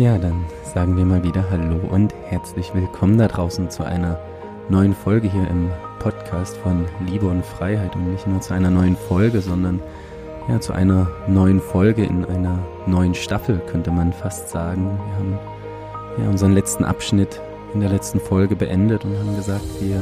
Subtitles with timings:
[0.00, 4.18] Ja, dann sagen wir mal wieder Hallo und herzlich willkommen da draußen zu einer
[4.70, 8.96] neuen Folge hier im Podcast von Liebe und Freiheit und nicht nur zu einer neuen
[8.96, 9.78] Folge, sondern
[10.48, 14.84] ja zu einer neuen Folge in einer neuen Staffel, könnte man fast sagen.
[14.86, 15.38] Wir haben
[16.24, 17.38] ja unseren letzten Abschnitt
[17.74, 20.00] in der letzten Folge beendet und haben gesagt, wir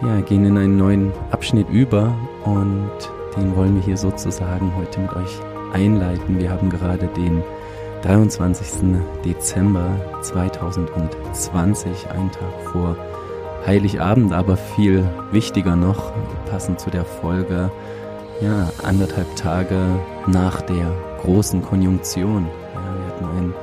[0.00, 2.16] ja, gehen in einen neuen Abschnitt über
[2.46, 2.90] und
[3.36, 5.40] den wollen wir hier sozusagen heute mit euch
[5.74, 6.38] einleiten.
[6.38, 7.42] Wir haben gerade den
[8.04, 9.00] 23.
[9.24, 12.96] Dezember 2020, ein Tag vor
[13.66, 16.12] Heiligabend, aber viel wichtiger noch,
[16.50, 17.70] passend zu der Folge,
[18.42, 19.80] ja, anderthalb Tage
[20.26, 22.46] nach der großen Konjunktion.
[22.74, 23.54] Ja, wir hatten ein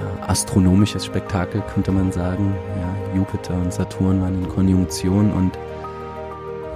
[0.00, 2.56] ja, astronomisches Spektakel, könnte man sagen.
[2.80, 5.52] Ja, Jupiter und Saturn waren in Konjunktion und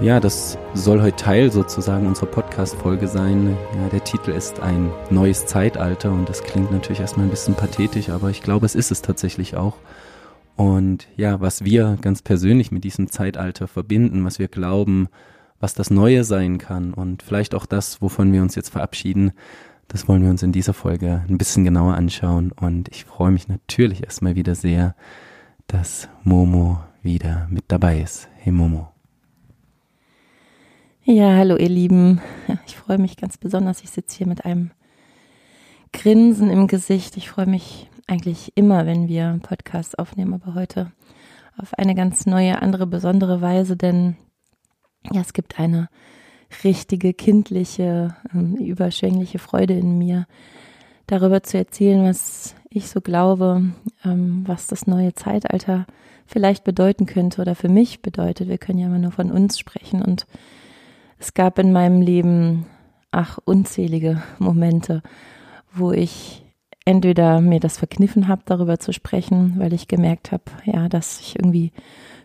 [0.01, 3.57] ja, das soll heute Teil sozusagen unserer Podcast-Folge sein.
[3.75, 8.09] Ja, der Titel ist ein neues Zeitalter und das klingt natürlich erstmal ein bisschen pathetisch,
[8.09, 9.77] aber ich glaube, es ist es tatsächlich auch.
[10.57, 15.09] Und ja, was wir ganz persönlich mit diesem Zeitalter verbinden, was wir glauben,
[15.59, 19.33] was das Neue sein kann und vielleicht auch das, wovon wir uns jetzt verabschieden,
[19.89, 22.53] das wollen wir uns in dieser Folge ein bisschen genauer anschauen.
[22.53, 24.95] Und ich freue mich natürlich erstmal wieder sehr,
[25.67, 28.29] dass Momo wieder mit dabei ist.
[28.37, 28.98] Hey Momo.
[31.11, 32.21] Ja, hallo ihr Lieben.
[32.67, 33.83] Ich freue mich ganz besonders.
[33.83, 34.73] Ich sitze hier mit einem
[35.95, 37.17] Grinsen im Gesicht.
[37.17, 40.93] Ich freue mich eigentlich immer, wenn wir Podcasts aufnehmen, aber heute
[41.57, 44.19] auf eine ganz neue, andere, besondere Weise, denn
[45.11, 45.89] ja, es gibt eine
[46.63, 50.27] richtige, kindliche, ähm, überschwängliche Freude in mir,
[51.07, 53.73] darüber zu erzählen, was ich so glaube,
[54.05, 55.87] ähm, was das neue Zeitalter
[56.27, 58.49] vielleicht bedeuten könnte oder für mich bedeutet.
[58.49, 60.27] Wir können ja immer nur von uns sprechen und
[61.19, 62.67] es gab in meinem Leben,
[63.11, 65.03] ach, unzählige Momente,
[65.73, 66.45] wo ich
[66.85, 71.37] entweder mir das verkniffen habe, darüber zu sprechen, weil ich gemerkt habe, ja, dass ich
[71.37, 71.73] irgendwie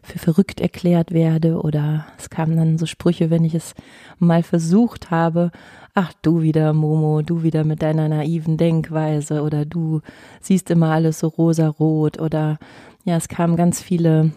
[0.02, 3.74] für verrückt erklärt werde oder es kamen dann so Sprüche, wenn ich es
[4.20, 5.52] mal versucht habe,
[5.94, 10.02] ach du wieder Momo, du wieder mit deiner naiven Denkweise oder du
[10.42, 12.58] siehst immer alles so rosa-rot oder
[13.06, 14.32] ja, es kamen ganz viele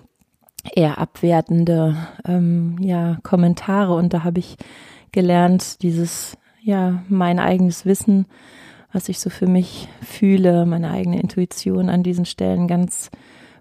[0.75, 1.97] eher abwertende
[2.27, 4.56] ähm, ja, Kommentare und da habe ich
[5.12, 8.27] gelernt, dieses, ja, mein eigenes Wissen,
[8.93, 13.10] was ich so für mich fühle, meine eigene Intuition an diesen Stellen ganz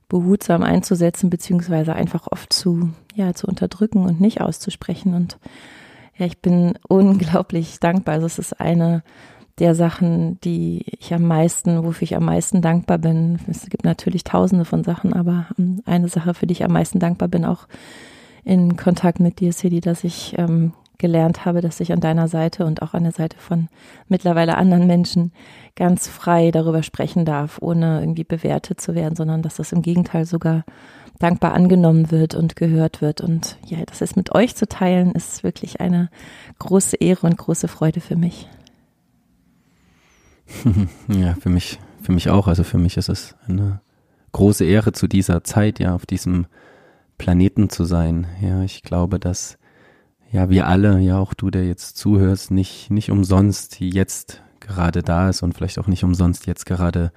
[0.07, 5.13] behutsam einzusetzen, beziehungsweise einfach oft zu, ja, zu unterdrücken und nicht auszusprechen.
[5.13, 5.37] Und
[6.17, 8.15] ja, ich bin unglaublich dankbar.
[8.15, 9.03] Also es ist eine
[9.59, 13.39] der Sachen, die ich am meisten, wofür ich am meisten dankbar bin.
[13.47, 16.99] Es gibt natürlich tausende von Sachen, aber ähm, eine Sache, für die ich am meisten
[16.99, 17.67] dankbar bin, auch
[18.43, 22.65] in Kontakt mit dir, City, dass ich ähm, gelernt habe, dass ich an deiner Seite
[22.65, 23.69] und auch an der Seite von
[24.07, 25.31] mittlerweile anderen Menschen
[25.75, 30.25] ganz frei darüber sprechen darf, ohne irgendwie bewertet zu werden, sondern dass das im Gegenteil
[30.25, 30.63] sogar
[31.19, 33.21] dankbar angenommen wird und gehört wird.
[33.21, 36.09] Und ja, das ist mit euch zu teilen, ist wirklich eine
[36.59, 38.47] große Ehre und große Freude für mich.
[41.07, 42.47] Ja, für mich, für mich auch.
[42.47, 43.81] Also für mich ist es eine
[44.31, 46.47] große Ehre zu dieser Zeit, ja, auf diesem
[47.17, 48.27] Planeten zu sein.
[48.41, 49.57] Ja, ich glaube, dass
[50.31, 55.29] ja wir alle, ja auch du, der jetzt zuhörst, nicht, nicht umsonst jetzt gerade da
[55.29, 57.11] ist und vielleicht auch nicht umsonst jetzt gerade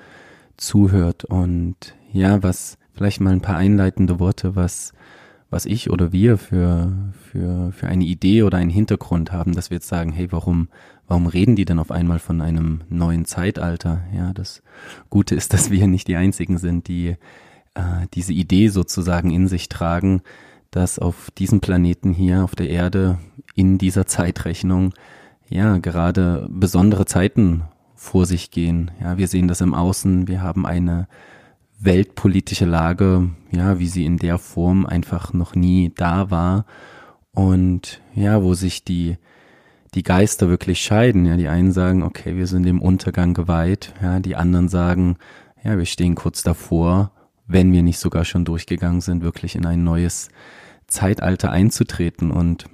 [0.56, 1.25] zuhört.
[1.25, 4.93] Und ja, was, vielleicht mal ein paar einleitende Worte, was,
[5.51, 6.93] was ich oder wir für,
[7.31, 10.69] für, für eine Idee oder einen Hintergrund haben, dass wir jetzt sagen, hey, warum,
[11.07, 14.03] warum reden die denn auf einmal von einem neuen Zeitalter?
[14.15, 14.63] Ja, das
[15.09, 17.17] Gute ist, dass wir nicht die einzigen sind, die
[17.75, 20.23] äh, diese Idee sozusagen in sich tragen,
[20.71, 23.19] dass auf diesem Planeten hier, auf der Erde,
[23.55, 24.93] in dieser Zeitrechnung,
[25.49, 27.63] ja, gerade besondere Zeiten
[27.95, 28.91] vor sich gehen.
[29.01, 31.09] Ja, wir sehen das im Außen, wir haben eine
[31.78, 36.66] weltpolitische Lage, ja, wie sie in der Form einfach noch nie da war
[37.33, 39.16] und ja, wo sich die
[39.94, 41.25] die Geister wirklich scheiden.
[41.27, 43.94] Ja, die einen sagen, okay, wir sind dem Untergang geweiht.
[44.03, 45.17] Ja, die anderen sagen,
[45.64, 47.12] ja, wir stehen kurz davor,
[47.47, 50.29] wenn wir nicht sogar schon durchgegangen sind, wirklich in ein neues
[50.87, 52.31] Zeitalter einzutreten.
[52.31, 52.67] Und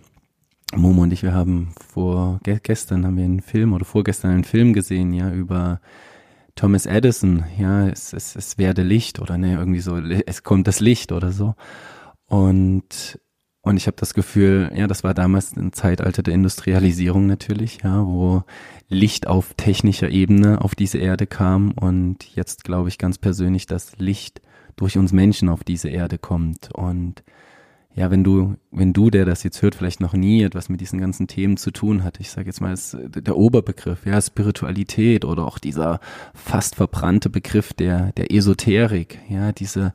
[0.75, 4.73] Momo und ich, wir haben vor gestern haben wir einen Film oder vorgestern einen Film
[4.73, 5.81] gesehen, ja, über
[6.55, 10.81] Thomas Edison, ja, es, es, es werde Licht oder ne, irgendwie so, es kommt das
[10.81, 11.55] Licht oder so.
[12.27, 13.19] Und
[13.65, 18.05] und ich habe das Gefühl, ja, das war damals ein Zeitalter der Industrialisierung natürlich, ja,
[18.07, 18.43] wo
[18.89, 23.97] Licht auf technischer Ebene auf diese Erde kam und jetzt glaube ich ganz persönlich, dass
[23.99, 24.43] Licht
[24.77, 27.25] durch uns Menschen auf diese Erde kommt und
[27.95, 31.01] ja, wenn du, wenn du, der das jetzt hört, vielleicht noch nie etwas mit diesen
[31.01, 35.47] ganzen Themen zu tun hat, ich sage jetzt mal, ist der Oberbegriff, ja, Spiritualität oder
[35.47, 36.01] auch dieser
[36.35, 39.95] fast verbrannte Begriff der, der Esoterik, ja, diese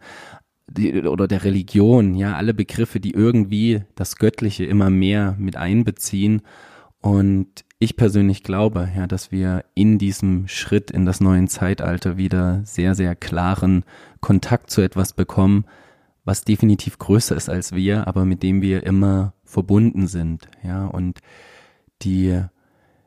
[0.71, 6.41] die, oder der Religion, ja, alle Begriffe, die irgendwie das Göttliche immer mehr mit einbeziehen.
[7.01, 12.61] Und ich persönlich glaube, ja, dass wir in diesem Schritt in das neue Zeitalter wieder
[12.63, 13.83] sehr, sehr klaren
[14.21, 15.65] Kontakt zu etwas bekommen,
[16.29, 21.21] was definitiv größer ist als wir, aber mit dem wir immer verbunden sind, ja, und
[22.03, 22.39] die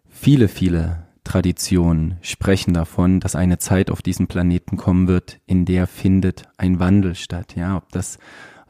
[0.08, 5.86] viele, viele Traditionen sprechen davon, dass eine Zeit auf diesem Planeten kommen wird, in der
[5.86, 8.18] findet ein Wandel statt, ja, ob das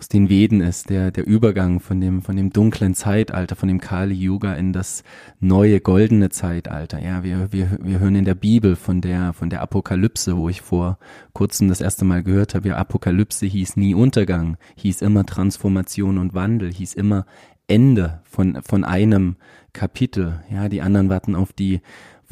[0.03, 3.81] aus den Veden ist, der, der Übergang von dem, von dem dunklen Zeitalter, von dem
[3.81, 5.05] Kali Yuga in das
[5.39, 6.99] neue goldene Zeitalter.
[7.01, 10.61] Ja, wir, wir, wir hören in der Bibel von der, von der Apokalypse, wo ich
[10.61, 10.99] vor
[11.35, 12.71] kurzem das erste Mal gehört habe.
[12.71, 17.25] Ja, Apokalypse hieß nie Untergang, hieß immer Transformation und Wandel, hieß immer
[17.69, 19.37] Ende von, von einem
[19.73, 20.43] Kapitel.
[20.51, 21.81] Ja, die anderen warten auf die,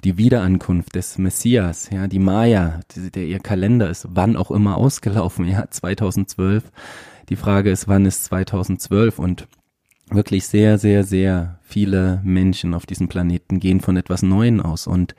[0.03, 1.89] die Wiederankunft des Messias.
[1.93, 2.81] Ja, die Maya,
[3.15, 5.47] der ihr Kalender ist wann auch immer ausgelaufen.
[5.47, 6.65] Ja, 2012
[7.31, 9.47] die Frage ist, wann ist 2012 und
[10.11, 14.89] wirklich sehr, sehr, sehr viele Menschen auf diesem Planeten gehen von etwas Neuem aus.
[14.89, 15.15] Und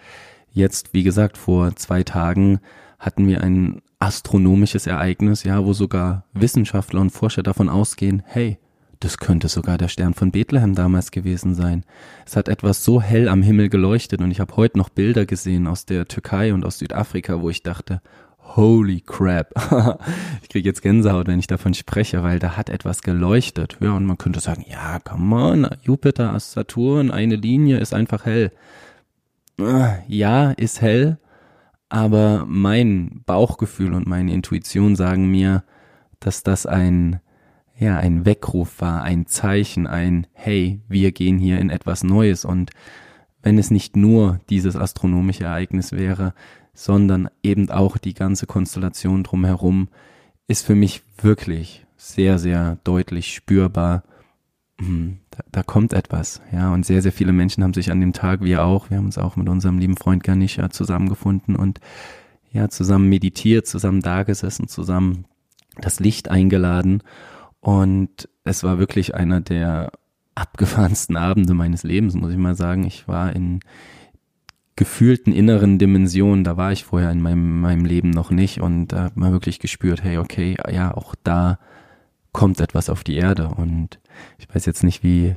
[0.51, 2.59] jetzt, wie gesagt, vor zwei Tagen
[2.99, 8.57] hatten wir ein astronomisches Ereignis, ja, wo sogar Wissenschaftler und Forscher davon ausgehen, hey,
[8.99, 11.85] das könnte sogar der Stern von Bethlehem damals gewesen sein.
[12.25, 15.65] Es hat etwas so hell am Himmel geleuchtet und ich habe heute noch Bilder gesehen
[15.65, 18.01] aus der Türkei und aus Südafrika, wo ich dachte,
[18.55, 19.51] holy crap.
[20.41, 23.77] ich kriege jetzt Gänsehaut, wenn ich davon spreche, weil da hat etwas geleuchtet.
[23.79, 28.51] Ja, und man könnte sagen, ja, come on, Jupiter, Saturn, eine Linie ist einfach hell.
[30.07, 31.19] Ja, ist hell,
[31.89, 35.63] aber mein Bauchgefühl und meine Intuition sagen mir,
[36.19, 37.19] dass das ein,
[37.77, 42.71] ja, ein Weckruf war, ein Zeichen, ein, hey, wir gehen hier in etwas Neues und
[43.43, 46.33] wenn es nicht nur dieses astronomische Ereignis wäre,
[46.73, 49.89] sondern eben auch die ganze Konstellation drumherum
[50.47, 54.03] ist für mich wirklich sehr, sehr deutlich spürbar.
[54.79, 58.13] Hm, da, da, kommt etwas, ja, und sehr, sehr viele Menschen haben sich an dem
[58.13, 61.79] Tag, wir auch, wir haben uns auch mit unserem lieben Freund Ganesha zusammengefunden und
[62.51, 65.25] ja, zusammen meditiert, zusammen dagesessen, zusammen
[65.79, 67.03] das Licht eingeladen
[67.59, 69.91] und es war wirklich einer der
[70.41, 72.85] abgefahrensten Abende meines Lebens, muss ich mal sagen.
[72.85, 73.61] Ich war in,
[74.81, 79.03] gefühlten inneren Dimension, da war ich vorher in meinem, meinem Leben noch nicht und da
[79.03, 81.59] hat man wirklich gespürt, hey, okay, ja, auch da
[82.31, 83.99] kommt etwas auf die Erde und
[84.39, 85.35] ich weiß jetzt nicht, wie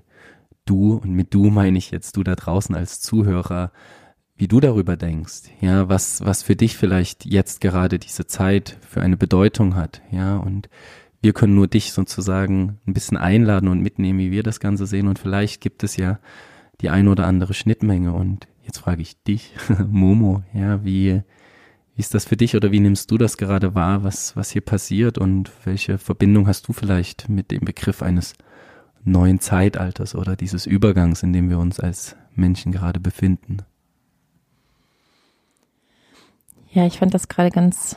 [0.65, 3.73] du, und mit du meine ich jetzt du da draußen als Zuhörer,
[4.37, 9.03] wie du darüber denkst, ja, was, was für dich vielleicht jetzt gerade diese Zeit für
[9.03, 10.69] eine Bedeutung hat, ja, und
[11.25, 15.09] wir können nur dich sozusagen ein bisschen einladen und mitnehmen, wie wir das Ganze sehen.
[15.09, 16.21] Und vielleicht gibt es ja
[16.81, 18.13] die ein oder andere Schnittmenge.
[18.13, 19.53] Und Jetzt frage ich dich,
[19.89, 21.23] Momo, ja, wie,
[21.95, 24.63] wie ist das für dich oder wie nimmst du das gerade wahr, was, was hier
[24.63, 25.19] passiert?
[25.19, 28.35] Und welche Verbindung hast du vielleicht mit dem Begriff eines
[29.05, 33.59] neuen Zeitalters oder dieses Übergangs, in dem wir uns als Menschen gerade befinden?
[36.73, 37.97] Ja, ich fand das gerade ganz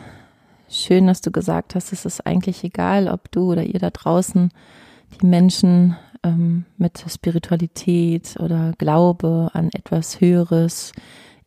[0.70, 4.52] schön, dass du gesagt hast, es ist eigentlich egal, ob du oder ihr da draußen
[5.22, 10.92] die Menschen ähm, mit Spiritualität oder Glaube an etwas Höheres,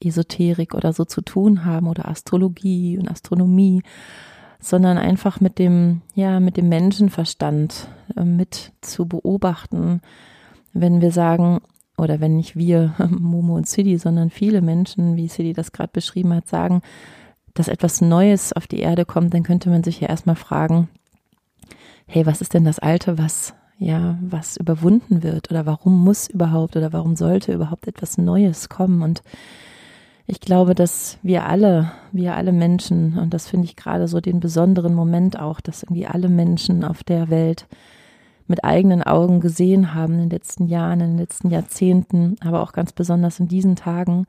[0.02, 3.82] Esoterik oder so zu tun haben oder Astrologie und Astronomie,
[4.58, 10.00] sondern einfach mit dem, ja, mit dem Menschenverstand äh, mit zu beobachten,
[10.72, 11.60] wenn wir sagen,
[11.98, 16.34] oder wenn nicht wir, Momo und Sidi, sondern viele Menschen, wie Sidi das gerade beschrieben
[16.34, 16.80] hat, sagen,
[17.54, 20.88] dass etwas Neues auf die Erde kommt, dann könnte man sich ja erstmal fragen,
[22.06, 26.76] hey, was ist denn das Alte, was ja, was überwunden wird oder warum muss überhaupt
[26.76, 29.00] oder warum sollte überhaupt etwas Neues kommen.
[29.00, 29.22] Und
[30.26, 34.38] ich glaube, dass wir alle, wir alle Menschen, und das finde ich gerade so den
[34.38, 37.66] besonderen Moment auch, dass irgendwie alle Menschen auf der Welt
[38.46, 42.72] mit eigenen Augen gesehen haben in den letzten Jahren, in den letzten Jahrzehnten, aber auch
[42.72, 44.26] ganz besonders in diesen Tagen,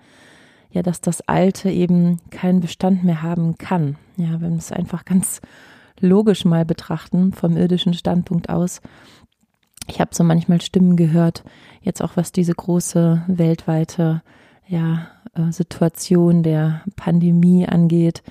[0.71, 3.97] ja, dass das Alte eben keinen Bestand mehr haben kann.
[4.17, 5.41] Ja, wenn wir es einfach ganz
[5.99, 8.81] logisch mal betrachten, vom irdischen Standpunkt aus,
[9.87, 11.43] ich habe so manchmal Stimmen gehört,
[11.81, 14.21] jetzt auch was diese große weltweite
[14.67, 18.23] ja, äh, Situation der Pandemie angeht,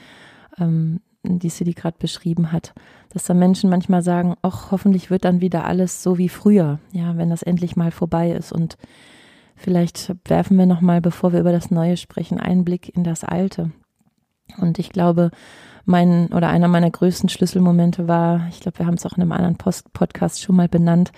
[0.59, 2.73] ähm, die sie die gerade beschrieben hat,
[3.11, 7.17] dass da Menschen manchmal sagen, ach, hoffentlich wird dann wieder alles so wie früher, ja,
[7.19, 8.79] wenn das endlich mal vorbei ist und
[9.61, 13.25] vielleicht werfen wir noch mal, bevor wir über das Neue sprechen, einen Blick in das
[13.25, 13.71] Alte.
[14.59, 15.31] Und ich glaube,
[15.85, 19.33] mein oder einer meiner größten Schlüsselmomente war, ich glaube, wir haben es auch in einem
[19.33, 21.13] anderen Post Podcast schon mal benannt,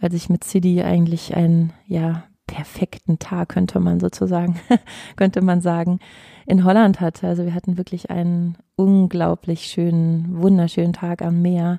[0.00, 4.60] als ich mit Sidi eigentlich einen, ja, perfekten Tag, könnte man sozusagen,
[5.16, 6.00] könnte man sagen,
[6.46, 7.28] in Holland hatte.
[7.28, 11.78] Also wir hatten wirklich einen unglaublich schönen, wunderschönen Tag am Meer.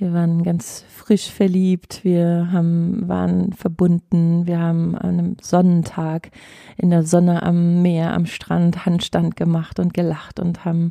[0.00, 6.30] Wir waren ganz frisch verliebt, wir haben, waren verbunden, wir haben an einem Sonnentag
[6.78, 10.90] in der Sonne am Meer, am Strand Handstand gemacht und gelacht und haben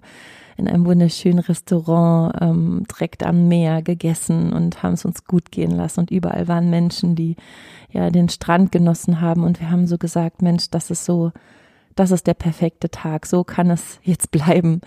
[0.57, 5.71] in einem wunderschönen Restaurant ähm, direkt am Meer gegessen und haben es uns gut gehen
[5.71, 6.01] lassen.
[6.01, 7.35] Und überall waren Menschen, die
[7.91, 9.43] ja den Strand genossen haben.
[9.43, 11.31] Und wir haben so gesagt, Mensch, das ist so,
[11.95, 13.25] das ist der perfekte Tag.
[13.25, 14.81] So kann es jetzt bleiben.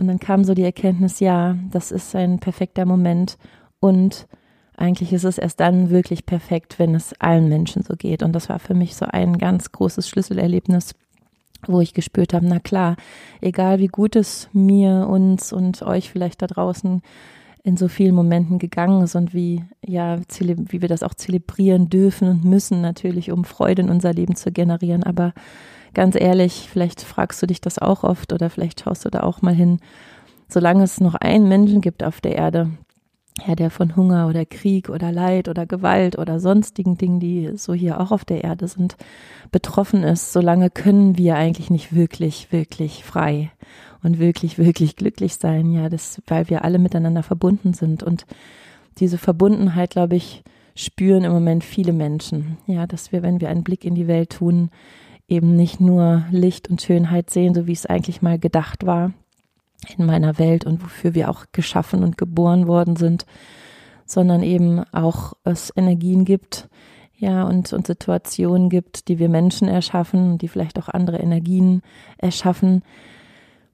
[0.00, 3.36] Und dann kam so die Erkenntnis, ja, das ist ein perfekter Moment.
[3.80, 4.26] Und
[4.74, 8.22] eigentlich ist es erst dann wirklich perfekt, wenn es allen Menschen so geht.
[8.22, 10.94] Und das war für mich so ein ganz großes Schlüsselerlebnis,
[11.66, 12.96] wo ich gespürt habe, na klar,
[13.42, 17.02] egal wie gut es mir, uns und euch vielleicht da draußen
[17.62, 22.26] in so vielen Momenten gegangen ist und wie, ja, wie wir das auch zelebrieren dürfen
[22.26, 25.04] und müssen natürlich, um Freude in unser Leben zu generieren.
[25.04, 25.34] Aber
[25.94, 29.42] ganz ehrlich, vielleicht fragst du dich das auch oft oder vielleicht schaust du da auch
[29.42, 29.80] mal hin.
[30.48, 32.70] Solange es noch einen Menschen gibt auf der Erde,
[33.46, 37.72] ja, der von Hunger oder Krieg oder Leid oder Gewalt oder sonstigen Dingen, die so
[37.72, 38.96] hier auch auf der Erde sind,
[39.50, 43.50] betroffen ist, solange können wir eigentlich nicht wirklich, wirklich frei
[44.02, 48.26] und wirklich, wirklich glücklich sein, ja, das, weil wir alle miteinander verbunden sind und
[48.98, 50.42] diese Verbundenheit, glaube ich,
[50.74, 54.30] spüren im Moment viele Menschen, ja, dass wir, wenn wir einen Blick in die Welt
[54.30, 54.70] tun,
[55.30, 59.12] eben nicht nur Licht und Schönheit sehen, so wie es eigentlich mal gedacht war,
[59.96, 63.24] in meiner Welt und wofür wir auch geschaffen und geboren worden sind,
[64.04, 66.68] sondern eben auch es Energien gibt,
[67.16, 71.82] ja, und, und Situationen gibt, die wir Menschen erschaffen, die vielleicht auch andere Energien
[72.16, 72.82] erschaffen,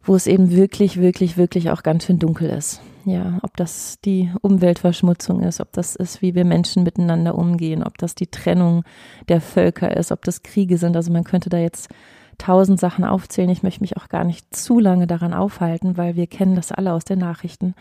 [0.02, 2.80] wo es eben wirklich, wirklich, wirklich auch ganz schön dunkel ist.
[3.06, 7.98] Ja, ob das die Umweltverschmutzung ist, ob das ist, wie wir Menschen miteinander umgehen, ob
[7.98, 8.82] das die Trennung
[9.28, 10.96] der Völker ist, ob das Kriege sind.
[10.96, 11.88] Also man könnte da jetzt
[12.36, 13.48] tausend Sachen aufzählen.
[13.48, 16.92] Ich möchte mich auch gar nicht zu lange daran aufhalten, weil wir kennen das alle
[16.92, 17.76] aus den Nachrichten.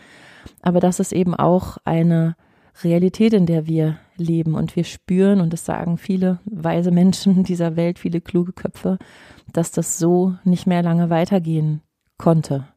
[0.62, 2.36] Aber das ist eben auch eine
[2.84, 7.74] Realität, in der wir leben und wir spüren, und das sagen viele weise Menschen dieser
[7.74, 8.98] Welt, viele kluge Köpfe,
[9.52, 11.80] dass das so nicht mehr lange weitergehen
[12.16, 12.68] konnte.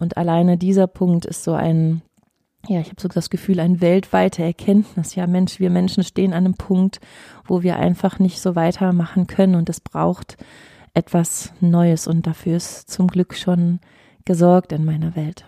[0.00, 2.00] Und alleine dieser Punkt ist so ein,
[2.66, 5.14] ja, ich habe so das Gefühl, ein weltweite Erkenntnis.
[5.14, 7.00] Ja, Mensch, wir Menschen stehen an einem Punkt,
[7.44, 10.38] wo wir einfach nicht so weitermachen können und es braucht
[10.94, 13.78] etwas Neues und dafür ist zum Glück schon
[14.24, 15.44] gesorgt in meiner Welt.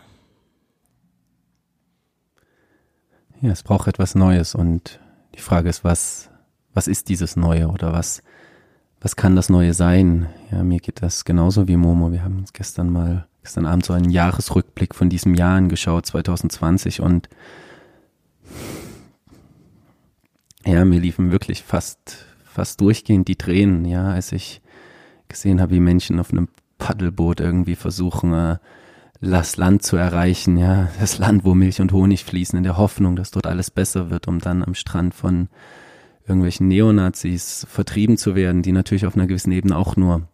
[3.40, 5.00] Ja, es braucht etwas Neues und
[5.34, 6.30] die Frage ist, was,
[6.74, 8.22] was ist dieses Neue oder was,
[9.00, 10.28] was kann das Neue sein?
[10.50, 12.12] Ja, mir geht das genauso wie Momo.
[12.12, 17.00] Wir haben uns gestern mal, gestern Abend so einen Jahresrückblick von diesem Jahr angeschaut, 2020
[17.00, 17.28] und
[20.64, 24.62] ja, mir liefen wirklich fast, fast durchgehend die Tränen, ja, als ich
[25.28, 28.58] gesehen habe, wie Menschen auf einem Paddelboot irgendwie versuchen, äh,
[29.20, 33.16] das Land zu erreichen, ja, das Land, wo Milch und Honig fließen, in der Hoffnung,
[33.16, 35.48] dass dort alles besser wird, um dann am Strand von
[36.26, 40.28] irgendwelchen Neonazis vertrieben zu werden, die natürlich auf einer gewissen Ebene auch nur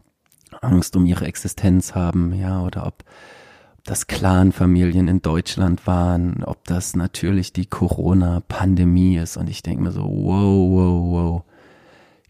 [0.61, 3.05] Angst um ihre Existenz haben, ja, oder ob
[3.85, 9.37] das Clanfamilien in Deutschland waren, ob das natürlich die Corona-Pandemie ist.
[9.37, 11.43] Und ich denke mir so, wow, wow, wow.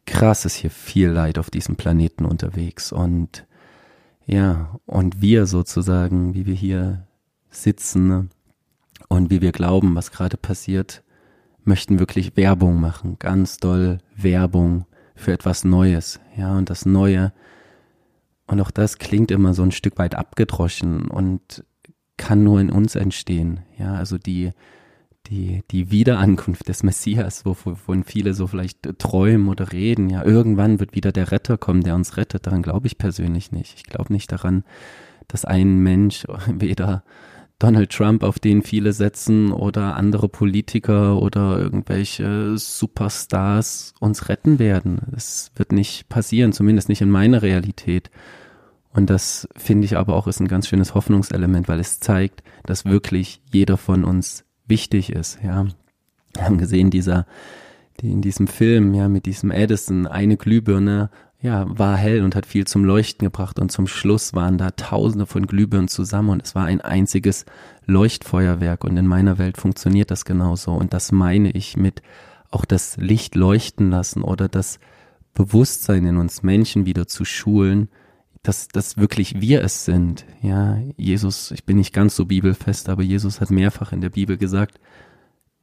[0.06, 2.92] Krass ist hier viel Leid auf diesem Planeten unterwegs.
[2.92, 3.44] Und
[4.24, 7.06] ja, und wir sozusagen, wie wir hier
[7.50, 8.28] sitzen ne,
[9.08, 11.02] und wie wir glauben, was gerade passiert,
[11.64, 17.32] möchten wirklich Werbung machen, ganz doll Werbung für etwas Neues, ja, und das Neue,
[18.48, 21.64] und auch das klingt immer so ein Stück weit abgedroschen und
[22.16, 24.50] kann nur in uns entstehen, ja, also die,
[25.28, 30.10] die, die Wiederankunft des Messias, wovon viele so vielleicht träumen oder reden.
[30.10, 32.46] Ja, irgendwann wird wieder der Retter kommen, der uns rettet.
[32.46, 33.74] Daran glaube ich persönlich nicht.
[33.76, 34.64] Ich glaube nicht daran,
[35.28, 37.04] dass ein Mensch, weder
[37.58, 45.00] Donald Trump, auf den viele setzen, oder andere Politiker oder irgendwelche Superstars uns retten werden.
[45.16, 48.10] Es wird nicht passieren, zumindest nicht in meiner Realität.
[48.92, 52.84] Und das finde ich aber auch ist ein ganz schönes Hoffnungselement, weil es zeigt, dass
[52.84, 55.66] wirklich jeder von uns wichtig ist, ja.
[56.34, 57.26] Wir haben gesehen, dieser,
[58.00, 62.46] die in diesem Film, ja, mit diesem Edison, eine Glühbirne, ja, war hell und hat
[62.46, 66.54] viel zum Leuchten gebracht und zum Schluss waren da tausende von Glühbirnen zusammen und es
[66.54, 67.44] war ein einziges
[67.86, 72.02] Leuchtfeuerwerk und in meiner Welt funktioniert das genauso und das meine ich mit
[72.50, 74.80] auch das Licht leuchten lassen oder das
[75.34, 77.88] Bewusstsein in uns Menschen wieder zu schulen,
[78.42, 80.24] dass, dass wirklich wir es sind.
[80.42, 84.36] Ja, Jesus, ich bin nicht ganz so bibelfest, aber Jesus hat mehrfach in der Bibel
[84.36, 84.80] gesagt,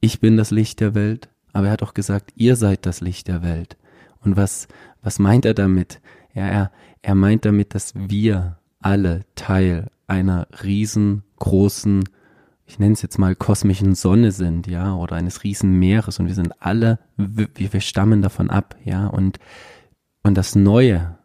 [0.00, 3.28] ich bin das Licht der Welt, aber er hat auch gesagt, ihr seid das Licht
[3.28, 3.76] der Welt.
[4.20, 4.68] Und was,
[5.02, 6.00] was meint er damit?
[6.34, 12.04] Ja, er, er meint damit, dass wir alle Teil einer riesengroßen,
[12.66, 16.34] ich nenne es jetzt mal kosmischen Sonne sind, ja, oder eines riesen Meeres und wir
[16.34, 19.38] sind alle, wir, wir stammen davon ab, ja, und,
[20.22, 21.18] und das Neue,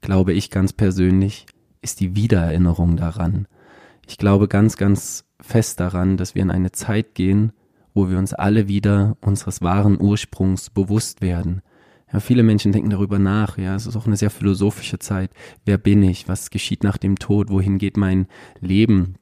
[0.00, 1.46] glaube ich ganz persönlich,
[1.82, 3.46] ist die Wiedererinnerung daran.
[4.06, 7.52] Ich glaube ganz, ganz fest daran, dass wir in eine Zeit gehen,
[7.94, 11.62] wo wir uns alle wieder unseres wahren Ursprungs bewusst werden.
[12.12, 13.58] Ja, viele Menschen denken darüber nach.
[13.58, 15.30] Ja, es ist auch eine sehr philosophische Zeit.
[15.64, 16.28] Wer bin ich?
[16.28, 17.50] Was geschieht nach dem Tod?
[17.50, 18.26] Wohin geht mein
[18.60, 19.16] Leben?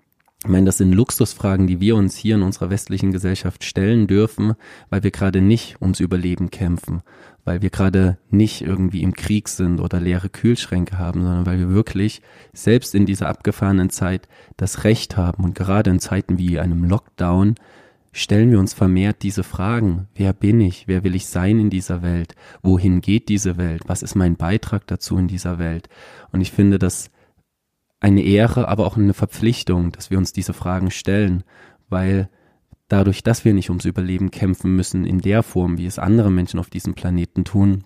[0.45, 4.53] Ich meine, das sind Luxusfragen, die wir uns hier in unserer westlichen Gesellschaft stellen dürfen,
[4.91, 7.01] weil wir gerade nicht ums Überleben kämpfen,
[7.47, 11.71] weil wir gerade nicht irgendwie im Krieg sind oder leere Kühlschränke haben, sondern weil wir
[11.71, 12.21] wirklich
[12.53, 17.55] selbst in dieser abgefahrenen Zeit das Recht haben und gerade in Zeiten wie einem Lockdown
[18.15, 20.07] stellen wir uns vermehrt diese Fragen.
[20.15, 20.87] Wer bin ich?
[20.87, 22.37] Wer will ich sein in dieser Welt?
[22.63, 23.83] Wohin geht diese Welt?
[23.87, 25.89] Was ist mein Beitrag dazu in dieser Welt?
[26.31, 27.11] Und ich finde das
[27.99, 31.43] eine Ehre, aber auch eine Verpflichtung, dass wir uns diese Fragen stellen,
[31.89, 32.31] weil
[32.87, 36.61] dadurch, dass wir nicht ums Überleben kämpfen müssen in der Form, wie es andere Menschen
[36.61, 37.83] auf diesem Planeten tun,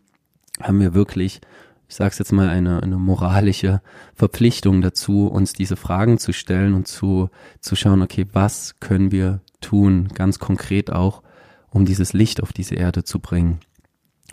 [0.61, 1.41] haben wir wirklich,
[1.89, 3.81] ich sage es jetzt mal, eine, eine moralische
[4.15, 7.31] Verpflichtung dazu, uns diese Fragen zu stellen und zu,
[7.61, 11.23] zu schauen, okay, was können wir tun, ganz konkret auch,
[11.71, 13.61] um dieses Licht auf diese Erde zu bringen.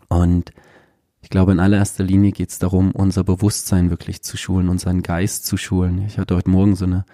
[0.07, 0.51] Und
[1.21, 5.45] ich glaube, in allererster Linie geht es darum, unser Bewusstsein wirklich zu schulen, unseren Geist
[5.45, 6.05] zu schulen.
[6.05, 7.05] Ich hatte heute Morgen so eine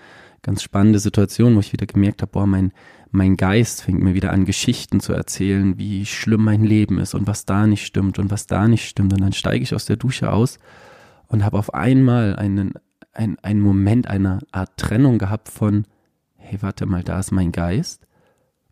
[0.42, 2.74] ganz spannende Situation, wo ich wieder gemerkt habe, boah, mein,
[3.12, 7.28] mein Geist fängt mir wieder an, Geschichten zu erzählen, wie schlimm mein Leben ist und
[7.28, 9.14] was da nicht stimmt und was da nicht stimmt.
[9.14, 10.60] Und dann steige ich aus der Dusche aus
[11.28, 12.74] und habe auf einmal einen,
[13.14, 15.86] ein, einen Moment einer Art Trennung gehabt von,
[16.52, 18.06] hey, warte mal, da ist mein Geist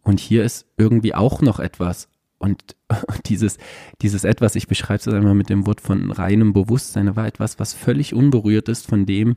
[0.04, 2.10] und hier ist irgendwie auch noch etwas.
[2.38, 2.76] Und
[3.26, 3.58] dieses,
[4.02, 7.74] dieses etwas, ich beschreibe es einmal mit dem Wort von reinem Bewusstsein, war etwas, was
[7.74, 9.36] völlig unberührt ist von dem,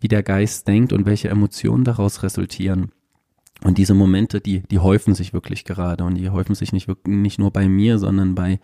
[0.00, 2.90] wie der Geist denkt und welche Emotionen daraus resultieren.
[3.62, 7.38] Und diese Momente, die, die häufen sich wirklich gerade und die häufen sich nicht nicht
[7.38, 8.58] nur bei mir, sondern bei,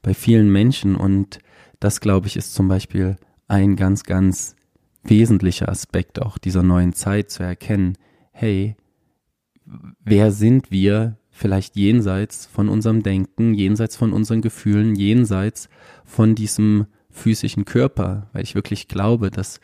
[0.00, 0.96] bei vielen Menschen.
[0.96, 1.40] Und
[1.78, 3.16] das, glaube ich, ist zum Beispiel
[3.48, 4.56] ein ganz, ganz
[5.04, 7.98] wesentlicher Aspekt auch dieser neuen Zeit zu erkennen.
[8.32, 8.76] Hey,
[10.04, 15.68] wer sind wir vielleicht jenseits von unserem Denken, jenseits von unseren Gefühlen, jenseits
[16.04, 19.60] von diesem physischen Körper, weil ich wirklich glaube, dass,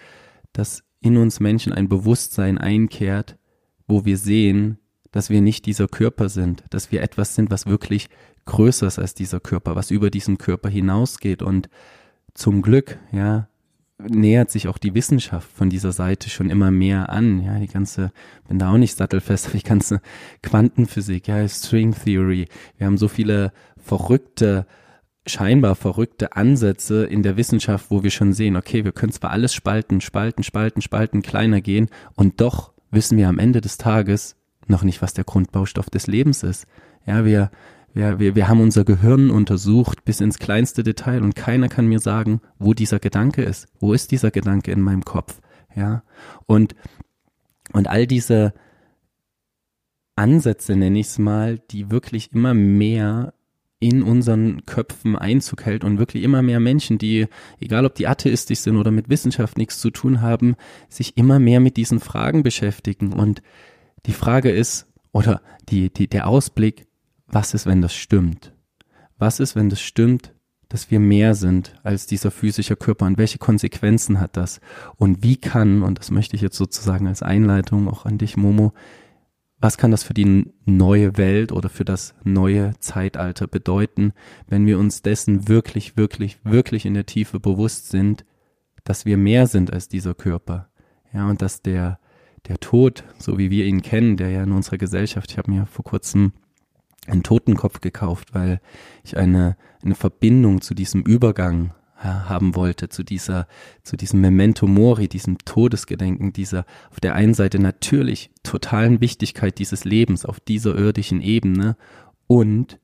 [0.53, 3.37] dass in uns Menschen ein Bewusstsein einkehrt,
[3.87, 4.79] wo wir sehen,
[5.11, 8.09] dass wir nicht dieser Körper sind, dass wir etwas sind, was wirklich
[8.45, 11.43] größer ist als dieser Körper, was über diesen Körper hinausgeht.
[11.43, 11.69] Und
[12.35, 13.49] zum Glück, ja,
[13.99, 17.43] nähert sich auch die Wissenschaft von dieser Seite schon immer mehr an.
[17.43, 18.13] Ja, die ganze,
[18.47, 20.01] bin da auch nicht sattelfest, aber die ganze
[20.43, 22.49] Quantenphysik, ja, String Theory.
[22.77, 24.67] Wir haben so viele verrückte,
[25.27, 29.53] scheinbar verrückte Ansätze in der Wissenschaft, wo wir schon sehen, okay, wir können zwar alles
[29.53, 34.83] spalten, spalten, spalten, spalten, kleiner gehen und doch wissen wir am Ende des Tages noch
[34.83, 36.67] nicht, was der Grundbaustoff des Lebens ist.
[37.07, 37.51] Ja, wir,
[37.99, 41.99] wir, wir, wir haben unser Gehirn untersucht bis ins kleinste Detail und keiner kann mir
[41.99, 43.67] sagen, wo dieser Gedanke ist.
[43.81, 45.41] Wo ist dieser Gedanke in meinem Kopf?
[45.75, 46.05] Ja.
[46.47, 46.77] Und,
[47.73, 48.55] und all diese
[50.15, 53.35] Ansätze, nenne ich es mal, die wirklich immer mehr
[53.81, 57.27] in unseren Köpfen Einzug hält und wirklich immer mehr Menschen, die,
[57.61, 60.55] egal ob die atheistisch sind oder mit Wissenschaft nichts zu tun haben,
[60.89, 63.13] sich immer mehr mit diesen Fragen beschäftigen.
[63.13, 63.43] Und
[64.07, 66.88] die Frage ist, oder die, die, der Ausblick,
[67.29, 68.53] was ist, wenn das stimmt?
[69.19, 70.35] Was ist, wenn das stimmt,
[70.69, 74.61] dass wir mehr sind als dieser physische Körper und welche Konsequenzen hat das?
[74.97, 78.73] Und wie kann, und das möchte ich jetzt sozusagen als Einleitung auch an dich, Momo,
[79.61, 84.13] was kann das für die neue Welt oder für das neue Zeitalter bedeuten,
[84.47, 88.25] wenn wir uns dessen wirklich, wirklich, wirklich in der Tiefe bewusst sind,
[88.85, 90.69] dass wir mehr sind als dieser Körper?
[91.13, 91.99] Ja, und dass der,
[92.47, 95.67] der Tod, so wie wir ihn kennen, der ja in unserer Gesellschaft, ich habe mir
[95.67, 96.33] vor kurzem
[97.11, 98.61] einen Totenkopf gekauft, weil
[99.05, 103.49] ich eine, eine Verbindung zu diesem Übergang haben wollte, zu dieser,
[103.83, 109.85] zu diesem Memento Mori, diesem Todesgedenken, dieser auf der einen Seite natürlich totalen Wichtigkeit dieses
[109.85, 111.77] Lebens auf dieser irdischen Ebene
[112.29, 112.79] und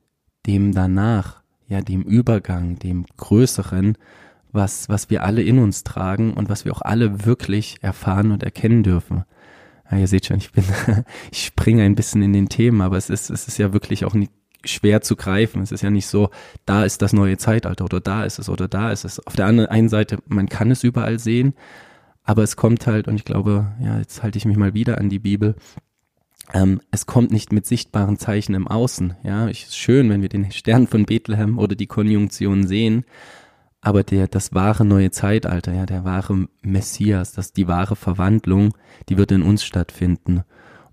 [0.45, 3.97] dem danach, ja, dem Übergang, dem Größeren,
[4.51, 8.43] was, was wir alle in uns tragen und was wir auch alle wirklich erfahren und
[8.43, 9.23] erkennen dürfen.
[9.91, 10.63] Ja, ihr seht schon, ich bin,
[11.31, 14.13] ich springe ein bisschen in den Themen, aber es ist, es ist ja wirklich auch
[14.13, 14.31] nicht
[14.63, 15.61] schwer zu greifen.
[15.61, 16.29] Es ist ja nicht so,
[16.65, 19.25] da ist das neue Zeitalter oder da ist es oder da ist es.
[19.25, 21.53] Auf der anderen Seite, man kann es überall sehen,
[22.23, 25.09] Aber es kommt halt, und ich glaube, ja, jetzt halte ich mich mal wieder an
[25.09, 25.55] die Bibel,
[26.53, 29.15] ähm, es kommt nicht mit sichtbaren Zeichen im Außen.
[29.23, 33.05] Ja, es ist schön, wenn wir den Stern von Bethlehem oder die Konjunktion sehen,
[33.85, 38.73] aber der, das wahre neue Zeitalter, ja, der wahre Messias, das, die wahre Verwandlung,
[39.09, 40.41] die wird in uns stattfinden.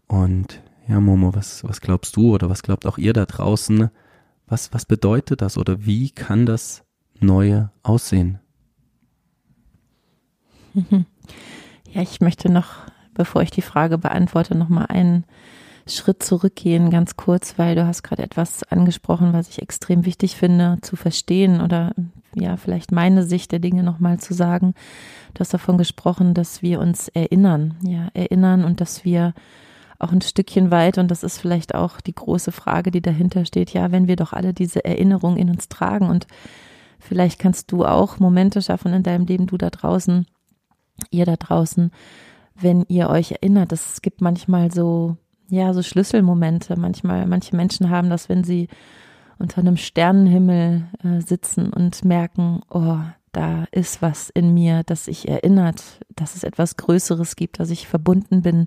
[0.08, 3.88] Und ja, Momo, was, was glaubst du oder was glaubt auch ihr da draußen?
[4.46, 6.84] Was, was bedeutet das oder wie kann das
[7.18, 8.38] Neue aussehen?
[11.94, 12.70] Ja, ich möchte noch,
[13.12, 15.26] bevor ich die Frage beantworte, noch mal einen
[15.86, 20.78] Schritt zurückgehen, ganz kurz, weil du hast gerade etwas angesprochen, was ich extrem wichtig finde
[20.80, 21.92] zu verstehen oder
[22.34, 24.74] ja, vielleicht meine Sicht der Dinge noch mal zu sagen.
[25.34, 29.34] Du hast davon gesprochen, dass wir uns erinnern, ja, erinnern und dass wir
[29.98, 33.72] auch ein Stückchen weit, und das ist vielleicht auch die große Frage, die dahinter steht,
[33.72, 36.26] ja, wenn wir doch alle diese Erinnerung in uns tragen und
[36.98, 40.26] vielleicht kannst du auch Momente schaffen in deinem Leben, du da draußen,
[41.10, 41.92] ihr da draußen,
[42.54, 43.72] wenn ihr euch erinnert.
[43.72, 45.16] Es gibt manchmal so,
[45.48, 46.78] ja, so Schlüsselmomente.
[46.78, 48.68] Manchmal, manche Menschen haben das, wenn sie
[49.42, 52.98] unter einem Sternenhimmel äh, sitzen und merken, oh,
[53.32, 55.82] da ist was in mir, das sich erinnert,
[56.14, 58.66] dass es etwas Größeres gibt, dass ich verbunden bin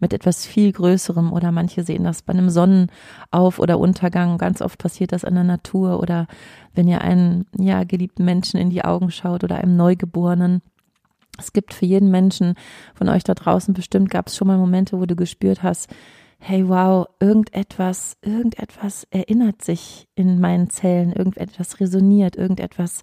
[0.00, 1.32] mit etwas viel Größerem.
[1.32, 4.38] Oder manche sehen das bei einem Sonnenauf- oder Untergang.
[4.38, 6.26] Ganz oft passiert das an der Natur oder
[6.74, 10.62] wenn ihr einen ja geliebten Menschen in die Augen schaut oder einem Neugeborenen.
[11.38, 12.54] Es gibt für jeden Menschen
[12.94, 15.94] von euch da draußen bestimmt gab es schon mal Momente, wo du gespürt hast,
[16.38, 23.02] hey wow, irgendetwas, irgendetwas erinnert sich in meinen Zellen, irgendetwas resoniert, irgendetwas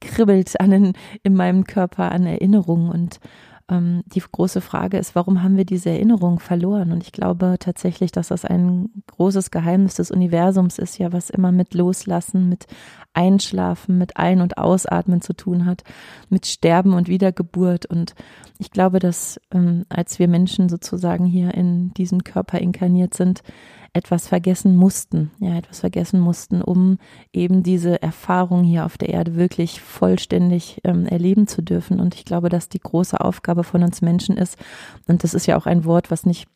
[0.00, 0.92] kribbelt an in,
[1.22, 2.90] in meinem Körper an Erinnerungen.
[2.90, 3.20] Und
[3.68, 6.92] ähm, die große Frage ist, warum haben wir diese Erinnerung verloren?
[6.92, 11.52] Und ich glaube tatsächlich, dass das ein großes Geheimnis des Universums ist, ja, was immer
[11.52, 12.66] mit Loslassen, mit
[13.14, 15.82] Einschlafen, mit Ein- und Ausatmen zu tun hat,
[16.28, 17.86] mit Sterben und Wiedergeburt.
[17.86, 18.14] Und
[18.58, 23.42] ich glaube, dass ähm, als wir Menschen sozusagen hier in diesem Körper inkarniert sind,
[23.94, 26.98] etwas vergessen mussten, ja, etwas vergessen mussten, um
[27.32, 32.00] eben diese Erfahrung hier auf der Erde wirklich vollständig ähm, erleben zu dürfen.
[32.00, 34.56] Und ich glaube, dass die große Aufgabe von uns Menschen ist,
[35.08, 36.48] und das ist ja auch ein Wort, was nicht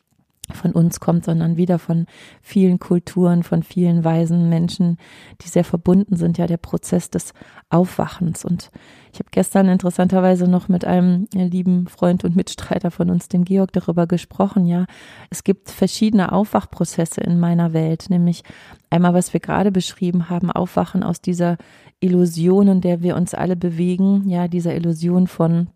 [0.53, 2.05] von uns kommt, sondern wieder von
[2.41, 4.97] vielen Kulturen, von vielen weisen Menschen,
[5.41, 7.33] die sehr verbunden sind, ja, der Prozess des
[7.69, 8.45] Aufwachens.
[8.45, 8.71] Und
[9.17, 13.73] ich habe gestern interessanterweise noch mit einem lieben Freund und Mitstreiter von uns, dem Georg,
[13.73, 14.85] darüber gesprochen, ja.
[15.31, 18.43] Es gibt verschiedene Aufwachprozesse in meiner Welt, nämlich
[18.91, 21.57] einmal, was wir gerade beschrieben haben, Aufwachen aus dieser
[21.99, 25.69] Illusion, in der wir uns alle bewegen, ja, dieser Illusion von,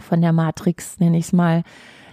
[0.00, 1.62] von der Matrix, nenne ich es mal,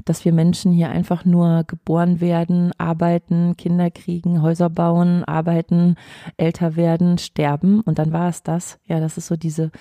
[0.06, 5.96] dass wir Menschen hier einfach nur geboren werden, arbeiten, Kinder kriegen, Häuser bauen, arbeiten,
[6.38, 7.82] älter werden, sterben.
[7.82, 8.80] Und dann war es das.
[8.86, 9.72] Ja, das ist so diese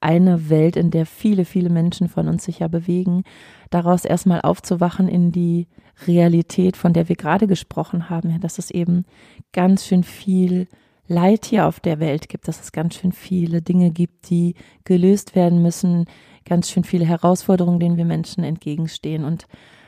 [0.00, 3.24] eine Welt, in der viele, viele Menschen von uns sich ja bewegen,
[3.70, 5.66] daraus erstmal aufzuwachen in die
[6.06, 9.04] Realität, von der wir gerade gesprochen haben, ja, dass es eben
[9.52, 10.66] ganz schön viel
[11.06, 15.34] Leid hier auf der Welt gibt, dass es ganz schön viele Dinge gibt, die gelöst
[15.34, 16.06] werden müssen,
[16.44, 19.24] ganz schön viele Herausforderungen, denen wir Menschen entgegenstehen.
[19.24, 19.46] Und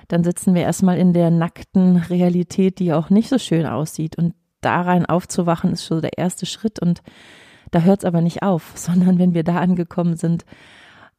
[0.09, 4.17] dann sitzen wir erstmal in der nackten Realität, die auch nicht so schön aussieht.
[4.17, 6.79] Und da rein aufzuwachen, ist schon der erste Schritt.
[6.81, 7.03] Und
[7.71, 10.45] da hört es aber nicht auf, sondern wenn wir da angekommen sind,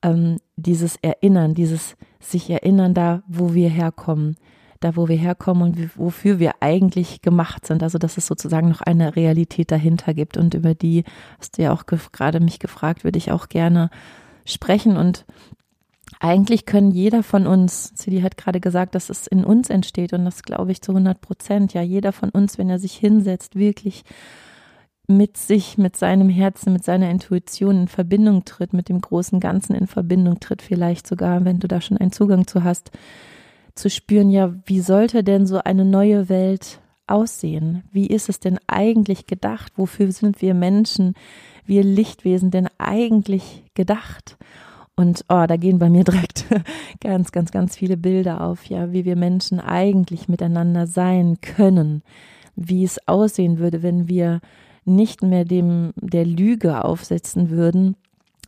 [0.04, 4.38] ähm, dieses Erinnern, dieses sich erinnern da, wo wir herkommen,
[4.80, 7.84] da wo wir herkommen und wofür wir eigentlich gemacht sind.
[7.84, 11.04] Also dass es sozusagen noch eine Realität dahinter gibt und über die
[11.40, 13.90] hast du ja auch gerade mich gefragt, würde ich auch gerne
[14.46, 15.26] sprechen und
[16.20, 20.26] eigentlich können jeder von uns, Cidi hat gerade gesagt, dass es in uns entsteht und
[20.26, 21.74] das glaube ich zu 100 Prozent.
[21.74, 24.04] Ja, jeder von uns, wenn er sich hinsetzt, wirklich
[25.08, 29.74] mit sich, mit seinem Herzen, mit seiner Intuition in Verbindung tritt, mit dem großen Ganzen
[29.74, 32.92] in Verbindung tritt, vielleicht sogar, wenn du da schon einen Zugang zu hast,
[33.78, 37.84] zu spüren, ja, wie sollte denn so eine neue Welt aussehen?
[37.92, 39.74] Wie ist es denn eigentlich gedacht?
[39.78, 41.14] Wofür sind wir Menschen?
[41.68, 44.38] wir Lichtwesen denn eigentlich gedacht?
[44.96, 46.46] Und oh, da gehen bei mir direkt
[47.02, 52.02] ganz, ganz, ganz viele Bilder auf, ja, wie wir Menschen eigentlich miteinander sein können,
[52.56, 54.40] wie es aussehen würde, wenn wir
[54.86, 57.96] nicht mehr dem der Lüge aufsetzen würden,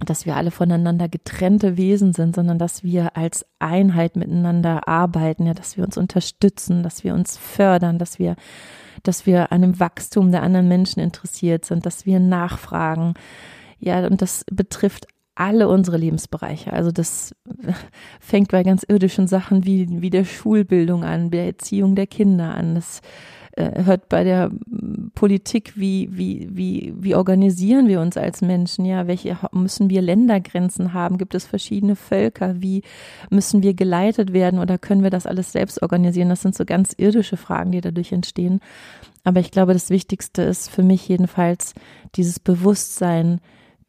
[0.05, 5.53] dass wir alle voneinander getrennte Wesen sind, sondern dass wir als Einheit miteinander arbeiten, ja,
[5.53, 8.35] dass wir uns unterstützen, dass wir uns fördern, dass wir
[9.03, 13.13] dass wir an dem Wachstum der anderen Menschen interessiert sind, dass wir nachfragen.
[13.79, 15.07] Ja, und das betrifft
[15.39, 16.73] alle unsere Lebensbereiche.
[16.73, 17.33] Also das
[18.19, 22.75] fängt bei ganz irdischen Sachen wie, wie der Schulbildung an, der Erziehung der Kinder an.
[22.75, 23.01] Das
[23.53, 24.51] äh, hört bei der
[25.15, 28.83] Politik, wie, wie, wie, wie organisieren wir uns als Menschen?
[28.83, 31.17] Ja, welche müssen wir Ländergrenzen haben?
[31.17, 32.61] Gibt es verschiedene Völker?
[32.61, 32.83] Wie
[33.29, 36.27] müssen wir geleitet werden oder können wir das alles selbst organisieren?
[36.27, 38.59] Das sind so ganz irdische Fragen, die dadurch entstehen.
[39.23, 41.75] Aber ich glaube, das Wichtigste ist für mich jedenfalls
[42.15, 43.39] dieses Bewusstsein,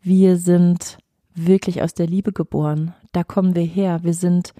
[0.00, 0.98] wir sind
[1.34, 2.94] wirklich aus der Liebe geboren.
[3.12, 4.00] Da kommen wir her.
[4.02, 4.54] Wir sind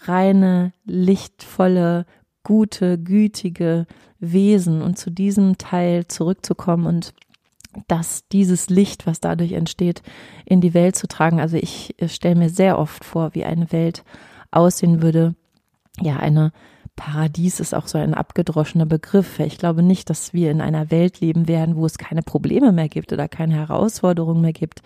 [0.00, 2.06] reine, lichtvolle,
[2.42, 3.86] gute, gütige
[4.18, 7.14] Wesen und zu diesem Teil zurückzukommen und
[7.88, 10.02] dass dieses Licht, was dadurch entsteht,
[10.44, 11.40] in die Welt zu tragen.
[11.40, 14.04] Also ich stelle mir sehr oft vor, wie eine Welt
[14.50, 15.34] aussehen würde.
[16.00, 16.52] Ja, eine
[16.94, 19.38] Paradies ist auch so ein abgedroschener Begriff.
[19.40, 22.88] Ich glaube nicht, dass wir in einer Welt leben werden, wo es keine Probleme mehr
[22.88, 24.82] gibt oder keine Herausforderungen mehr gibt.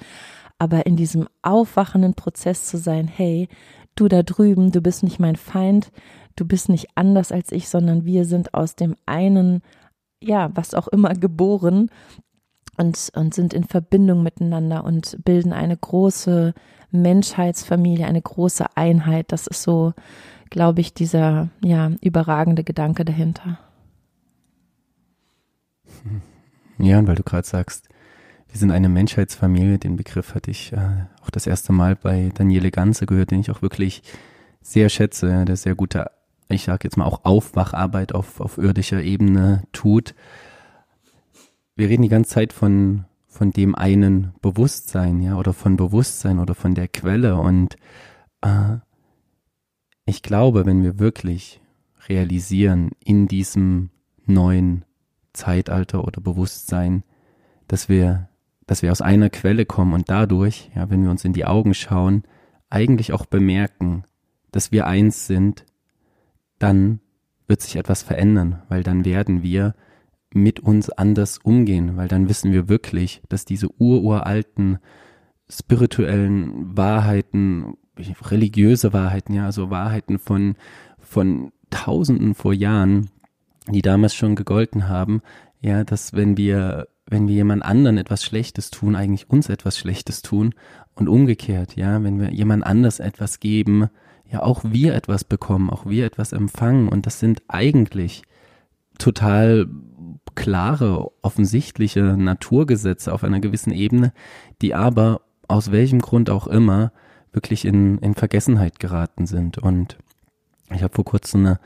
[0.60, 3.48] Aber in diesem aufwachenden Prozess zu sein, hey,
[3.94, 5.90] du da drüben, du bist nicht mein Feind,
[6.36, 9.62] du bist nicht anders als ich, sondern wir sind aus dem einen,
[10.22, 11.90] ja, was auch immer geboren
[12.76, 16.52] und, und sind in Verbindung miteinander und bilden eine große
[16.90, 19.32] Menschheitsfamilie, eine große Einheit.
[19.32, 19.94] Das ist so,
[20.50, 23.58] glaube ich, dieser, ja, überragende Gedanke dahinter.
[26.82, 27.89] Ja, und weil du gerade sagst,
[28.50, 29.78] wir sind eine Menschheitsfamilie.
[29.78, 33.50] Den Begriff hatte ich äh, auch das erste Mal bei Daniele Ganze gehört, den ich
[33.50, 34.02] auch wirklich
[34.60, 36.10] sehr schätze, der sehr gute,
[36.48, 40.14] ich sage jetzt mal auch Aufwacharbeit auf, auf irdischer Ebene tut.
[41.76, 46.54] Wir reden die ganze Zeit von, von dem einen Bewusstsein, ja, oder von Bewusstsein oder
[46.54, 47.36] von der Quelle.
[47.36, 47.76] Und
[48.42, 48.76] äh,
[50.04, 51.60] ich glaube, wenn wir wirklich
[52.08, 53.90] realisieren in diesem
[54.26, 54.84] neuen
[55.32, 57.04] Zeitalter oder Bewusstsein,
[57.68, 58.28] dass wir
[58.70, 61.74] dass wir aus einer Quelle kommen und dadurch, ja, wenn wir uns in die Augen
[61.74, 62.22] schauen,
[62.68, 64.04] eigentlich auch bemerken,
[64.52, 65.66] dass wir eins sind,
[66.60, 67.00] dann
[67.48, 69.74] wird sich etwas verändern, weil dann werden wir
[70.32, 74.78] mit uns anders umgehen, weil dann wissen wir wirklich, dass diese ururalten
[75.48, 77.74] spirituellen Wahrheiten,
[78.22, 80.54] religiöse Wahrheiten, ja, also Wahrheiten von,
[81.00, 83.10] von Tausenden vor Jahren,
[83.66, 85.22] die damals schon gegolten haben,
[85.60, 90.22] ja, dass wenn wir wenn wir jemand anderen etwas Schlechtes tun, eigentlich uns etwas Schlechtes
[90.22, 90.54] tun
[90.94, 93.88] und umgekehrt, ja, wenn wir jemand anders etwas geben,
[94.30, 98.22] ja, auch wir etwas bekommen, auch wir etwas empfangen und das sind eigentlich
[98.98, 99.66] total
[100.34, 104.12] klare, offensichtliche Naturgesetze auf einer gewissen Ebene,
[104.62, 106.92] die aber aus welchem Grund auch immer
[107.32, 109.58] wirklich in, in Vergessenheit geraten sind.
[109.58, 109.98] Und
[110.72, 111.60] ich habe vor kurzem eine,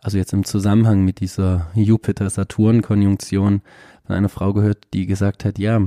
[0.00, 3.62] also jetzt im Zusammenhang mit dieser Jupiter-Saturn-Konjunktion
[4.08, 5.82] von einer Frau gehört, die gesagt hat, ja,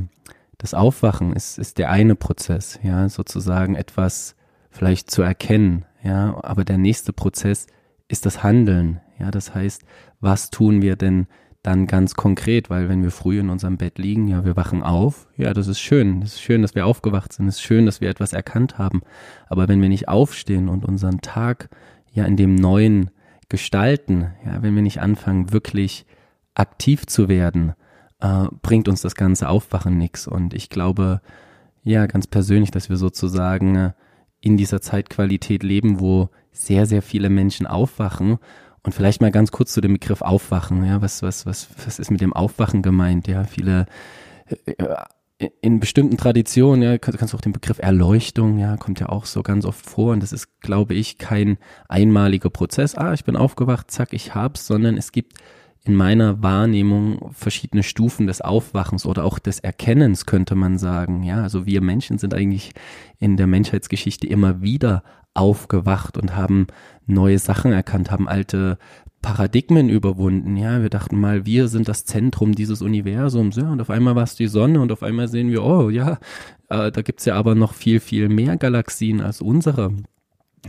[0.60, 4.36] das Aufwachen ist, ist der eine Prozess, ja, sozusagen etwas
[4.70, 7.66] vielleicht zu erkennen, ja, aber der nächste Prozess
[8.10, 9.82] ist das Handeln, ja, das heißt,
[10.20, 11.26] was tun wir denn
[11.64, 15.28] dann ganz konkret, weil wenn wir früh in unserem Bett liegen, ja, wir wachen auf,
[15.36, 18.02] ja, das ist schön, das ist schön, dass wir aufgewacht sind, es ist schön, dass
[18.02, 19.02] wir etwas erkannt haben,
[19.50, 21.70] aber wenn wir nicht aufstehen und unseren Tag
[22.12, 23.10] ja in dem neuen
[23.50, 26.06] gestalten, ja, wenn wir nicht anfangen, wirklich
[26.54, 27.74] aktiv zu werden,
[28.22, 30.28] äh, bringt uns das ganze Aufwachen nichts.
[30.28, 31.22] Und ich glaube,
[31.84, 33.92] ja, ganz persönlich, dass wir sozusagen äh,
[34.40, 38.38] in dieser Zeitqualität leben, wo sehr, sehr viele Menschen aufwachen.
[38.84, 40.84] Und vielleicht mal ganz kurz zu dem Begriff Aufwachen.
[40.84, 43.28] Ja, was, was, was, was ist mit dem Aufwachen gemeint?
[43.28, 43.86] Ja, viele
[44.48, 44.96] äh, äh,
[45.62, 49.42] in bestimmten Traditionen, ja, kannst du auch den Begriff Erleuchtung, ja, kommt ja auch so
[49.42, 50.14] ganz oft vor.
[50.14, 51.58] Und das ist, glaube ich, kein
[51.88, 52.96] einmaliger Prozess.
[52.96, 55.38] Ah, ich bin aufgewacht, zack, ich hab's, sondern es gibt
[55.84, 61.24] in meiner Wahrnehmung verschiedene Stufen des Aufwachens oder auch des Erkennens, könnte man sagen.
[61.24, 62.72] Ja, also wir Menschen sind eigentlich
[63.18, 66.68] in der Menschheitsgeschichte immer wieder aufgewacht und haben
[67.08, 68.78] neue Sachen erkannt, haben alte
[69.22, 70.56] Paradigmen überwunden.
[70.58, 73.56] Ja, wir dachten mal, wir sind das Zentrum dieses Universums.
[73.56, 76.20] Ja, und auf einmal war es die Sonne und auf einmal sehen wir, oh ja,
[76.70, 79.92] äh, da gibt's ja aber noch viel, viel mehr Galaxien als unsere.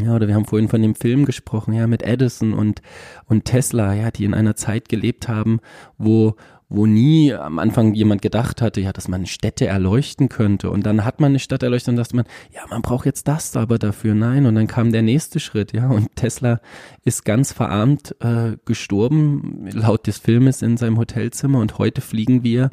[0.00, 2.80] Ja, oder wir haben vorhin von dem Film gesprochen, ja, mit Edison und,
[3.26, 5.60] und Tesla, ja, die in einer Zeit gelebt haben,
[5.98, 6.36] wo,
[6.70, 10.70] wo nie am Anfang jemand gedacht hatte, ja, dass man Städte erleuchten könnte.
[10.70, 12.24] Und dann hat man eine Stadt erleuchtet und dachte man,
[12.54, 14.14] ja, man braucht jetzt das aber dafür.
[14.14, 14.46] Nein.
[14.46, 15.88] Und dann kam der nächste Schritt, ja.
[15.88, 16.60] Und Tesla
[17.04, 21.58] ist ganz verarmt äh, gestorben, laut des Filmes in seinem Hotelzimmer.
[21.58, 22.70] Und heute fliegen wir,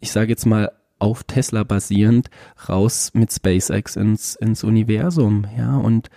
[0.00, 2.28] ich sage jetzt mal, auf Tesla basierend
[2.68, 5.78] raus mit SpaceX ins, ins Universum, ja.
[5.78, 6.10] Und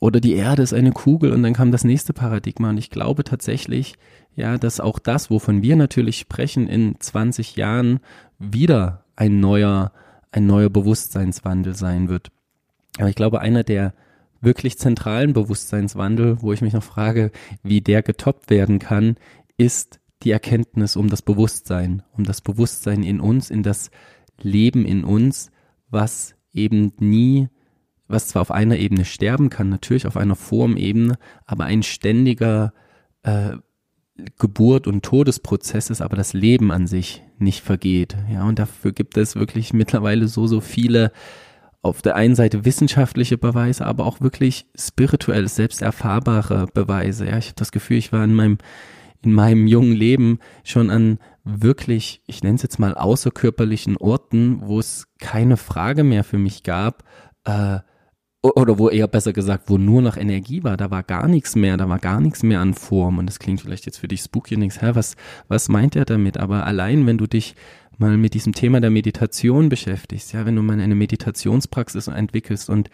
[0.00, 2.70] oder die Erde ist eine Kugel und dann kam das nächste Paradigma.
[2.70, 3.94] Und ich glaube tatsächlich,
[4.34, 8.00] ja, dass auch das, wovon wir natürlich sprechen, in 20 Jahren
[8.38, 9.92] wieder ein neuer,
[10.32, 12.32] ein neuer Bewusstseinswandel sein wird.
[12.98, 13.92] Aber ich glaube, einer der
[14.40, 17.30] wirklich zentralen Bewusstseinswandel, wo ich mich noch frage,
[17.62, 19.16] wie der getoppt werden kann,
[19.58, 23.90] ist die Erkenntnis um das Bewusstsein, um das Bewusstsein in uns, in das
[24.40, 25.50] Leben in uns,
[25.90, 27.48] was eben nie,
[28.10, 32.72] was zwar auf einer Ebene sterben kann, natürlich auf einer Formebene, aber ein ständiger
[33.22, 33.56] äh,
[34.38, 38.16] Geburt und Todesprozess ist, aber das Leben an sich nicht vergeht.
[38.30, 41.12] Ja, und dafür gibt es wirklich mittlerweile so, so viele
[41.82, 47.26] auf der einen Seite wissenschaftliche Beweise, aber auch wirklich spirituell, selbst erfahrbare Beweise.
[47.26, 48.58] Ja, ich habe das Gefühl, ich war in meinem
[49.22, 54.78] in meinem jungen Leben schon an wirklich, ich nenne es jetzt mal außerkörperlichen Orten, wo
[54.78, 57.04] es keine Frage mehr für mich gab,
[57.44, 57.80] äh,
[58.42, 61.76] oder wo eher besser gesagt, wo nur noch Energie war, da war gar nichts mehr,
[61.76, 63.18] da war gar nichts mehr an Form.
[63.18, 65.16] Und das klingt vielleicht jetzt für dich spooky und denkst, hä, was,
[65.48, 66.38] was meint er damit?
[66.38, 67.54] Aber allein, wenn du dich
[67.98, 72.88] mal mit diesem Thema der Meditation beschäftigst, ja, wenn du mal eine Meditationspraxis entwickelst und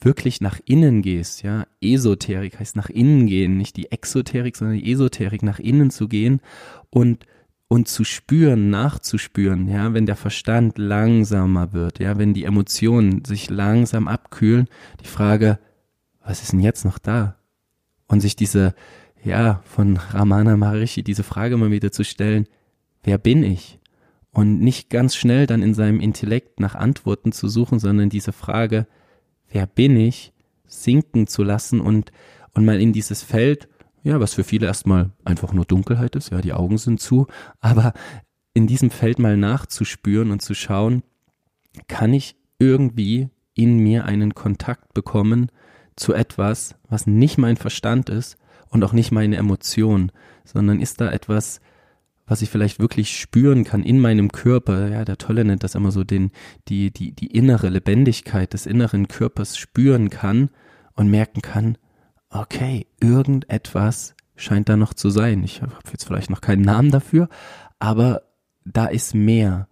[0.00, 4.90] wirklich nach innen gehst, ja, Esoterik heißt nach innen gehen, nicht die Exoterik, sondern die
[4.90, 6.40] Esoterik, nach innen zu gehen
[6.88, 7.26] und
[7.68, 13.50] und zu spüren, nachzuspüren, ja, wenn der Verstand langsamer wird, ja, wenn die Emotionen sich
[13.50, 14.68] langsam abkühlen,
[15.02, 15.58] die Frage,
[16.24, 17.36] was ist denn jetzt noch da?
[18.06, 18.74] Und sich diese,
[19.22, 22.46] ja, von Ramana Maharishi diese Frage mal wieder zu stellen,
[23.02, 23.78] wer bin ich?
[24.30, 28.86] Und nicht ganz schnell dann in seinem Intellekt nach Antworten zu suchen, sondern diese Frage,
[29.50, 30.32] wer bin ich,
[30.66, 32.12] sinken zu lassen und,
[32.54, 33.68] und mal in dieses Feld,
[34.02, 37.26] ja, was für viele erstmal einfach nur Dunkelheit ist, ja, die Augen sind zu,
[37.60, 37.92] aber
[38.54, 41.02] in diesem Feld mal nachzuspüren und zu schauen,
[41.86, 45.50] kann ich irgendwie in mir einen Kontakt bekommen
[45.96, 48.36] zu etwas, was nicht mein Verstand ist
[48.70, 50.12] und auch nicht meine Emotion,
[50.44, 51.60] sondern ist da etwas,
[52.26, 54.88] was ich vielleicht wirklich spüren kann in meinem Körper.
[54.88, 56.30] Ja, der Tolle nennt das immer so den,
[56.68, 60.50] die, die, die innere Lebendigkeit des inneren Körpers spüren kann
[60.94, 61.78] und merken kann,
[62.30, 65.42] okay, irgendetwas scheint da noch zu sein.
[65.44, 67.28] Ich habe jetzt vielleicht noch keinen Namen dafür,
[67.78, 68.22] aber
[68.64, 69.68] da ist mehr.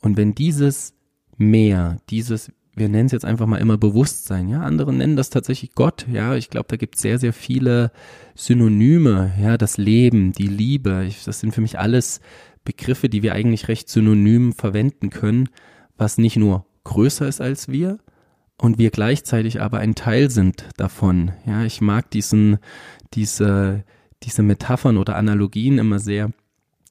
[0.00, 0.94] Und wenn dieses
[1.36, 5.72] mehr, dieses, wir nennen es jetzt einfach mal immer Bewusstsein, ja, andere nennen das tatsächlich
[5.74, 7.90] Gott, ja, ich glaube, da gibt es sehr, sehr viele
[8.34, 12.20] Synonyme, ja, das Leben, die Liebe, ich, das sind für mich alles
[12.64, 15.48] Begriffe, die wir eigentlich recht synonym verwenden können,
[15.96, 17.98] was nicht nur größer ist als wir,
[18.58, 21.32] und wir gleichzeitig aber ein Teil sind davon.
[21.46, 22.58] Ja, ich mag diesen,
[23.14, 23.84] diese,
[24.22, 26.30] diese Metaphern oder Analogien immer sehr.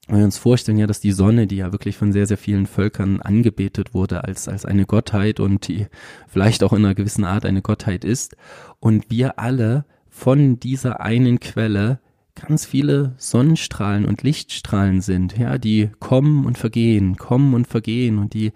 [0.07, 2.67] Wenn wir uns vorstellen ja, dass die Sonne, die ja wirklich von sehr, sehr vielen
[2.67, 5.87] Völkern angebetet wurde als, als eine Gottheit und die
[6.27, 8.35] vielleicht auch in einer gewissen Art eine Gottheit ist
[8.79, 11.99] und wir alle von dieser einen Quelle
[12.35, 18.33] ganz viele Sonnenstrahlen und Lichtstrahlen sind, ja, die kommen und vergehen, kommen und vergehen und
[18.33, 18.51] die,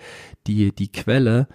[0.45, 1.47] die, die Quelle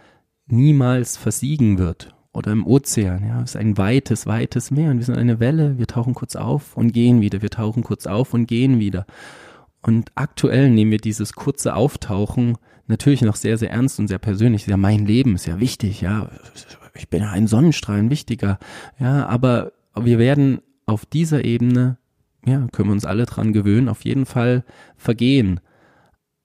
[0.46, 2.14] niemals versiegen wird.
[2.32, 5.78] Oder im Ozean, ja, es ist ein weites, weites Meer und wir sind eine Welle,
[5.78, 9.06] wir tauchen kurz auf und gehen wieder, wir tauchen kurz auf und gehen wieder.
[9.82, 14.66] Und aktuell nehmen wir dieses kurze Auftauchen natürlich noch sehr, sehr ernst und sehr persönlich.
[14.66, 16.28] Ja, mein Leben ist ja wichtig, ja.
[16.94, 18.58] Ich bin ja ein Sonnenstrahl, ein wichtiger.
[18.98, 21.98] Ja, aber wir werden auf dieser Ebene,
[22.44, 24.64] ja, können wir uns alle dran gewöhnen, auf jeden Fall
[24.96, 25.60] vergehen.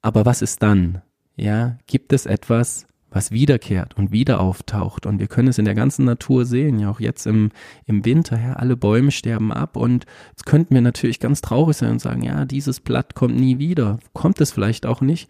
[0.02, 1.02] Aber was ist dann?
[1.36, 5.06] Ja, gibt es etwas, was wiederkehrt und wieder auftaucht.
[5.06, 7.50] Und wir können es in der ganzen Natur sehen, ja auch jetzt im,
[7.86, 11.92] im Winter, ja, alle Bäume sterben ab und jetzt könnten wir natürlich ganz traurig sein
[11.92, 14.00] und sagen, ja, dieses Blatt kommt nie wieder.
[14.14, 15.30] Kommt es vielleicht auch nicht.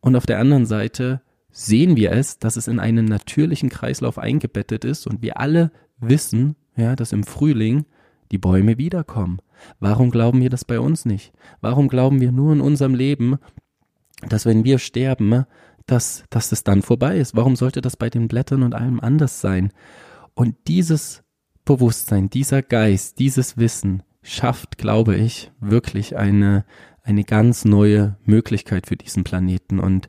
[0.00, 1.20] Und auf der anderen Seite
[1.52, 6.56] sehen wir es, dass es in einen natürlichen Kreislauf eingebettet ist und wir alle wissen,
[6.76, 7.84] ja, dass im Frühling
[8.30, 9.40] die Bäume wiederkommen.
[9.78, 11.32] Warum glauben wir das bei uns nicht?
[11.60, 13.38] Warum glauben wir nur in unserem Leben,
[14.28, 15.44] dass wenn wir sterben,
[15.90, 17.34] dass, dass es dann vorbei ist.
[17.34, 19.72] Warum sollte das bei den Blättern und allem anders sein?
[20.34, 21.22] Und dieses
[21.64, 26.64] Bewusstsein, dieser Geist, dieses Wissen schafft, glaube ich, wirklich eine,
[27.02, 29.80] eine ganz neue Möglichkeit für diesen Planeten.
[29.80, 30.08] Und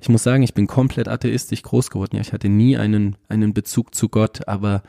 [0.00, 2.16] ich muss sagen, ich bin komplett atheistisch groß geworden.
[2.16, 4.82] Ja, ich hatte nie einen, einen Bezug zu Gott, aber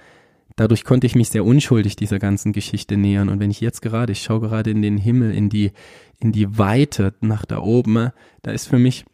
[0.56, 3.30] dadurch konnte ich mich sehr unschuldig dieser ganzen Geschichte nähern.
[3.30, 5.72] Und wenn ich jetzt gerade, ich schaue gerade in den Himmel, in die,
[6.20, 8.10] in die Weite nach da oben,
[8.42, 9.06] da ist für mich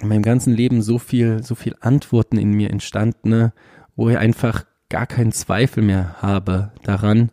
[0.00, 3.52] in meinem ganzen Leben so viel, so viel Antworten in mir entstanden, ne,
[3.96, 7.30] wo ich einfach gar keinen Zweifel mehr habe daran,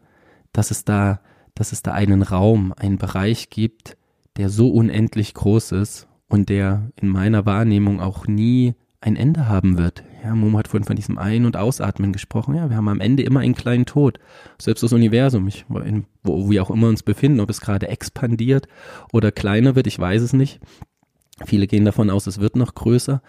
[0.52, 1.22] dass es da,
[1.54, 3.98] dass es da einen Raum, einen Bereich gibt,
[4.38, 9.78] der so unendlich groß ist und der in meiner Wahrnehmung auch nie ein Ende haben
[9.78, 10.04] wird.
[10.24, 12.56] Ja, Momo hat vorhin von diesem Ein- und Ausatmen gesprochen.
[12.56, 14.20] Ja, wir haben am Ende immer einen kleinen Tod.
[14.60, 18.68] Selbst das Universum, ich, wo wir auch immer uns befinden, ob es gerade expandiert
[19.14, 20.60] oder kleiner wird, ich weiß es nicht.
[21.46, 23.22] Viele gehen davon aus, es wird noch größer.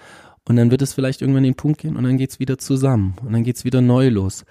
[0.48, 3.32] Und dann wird es vielleicht irgendwann den Punkt gehen und dann geht's wieder zusammen und
[3.32, 4.44] dann geht's wieder neu los.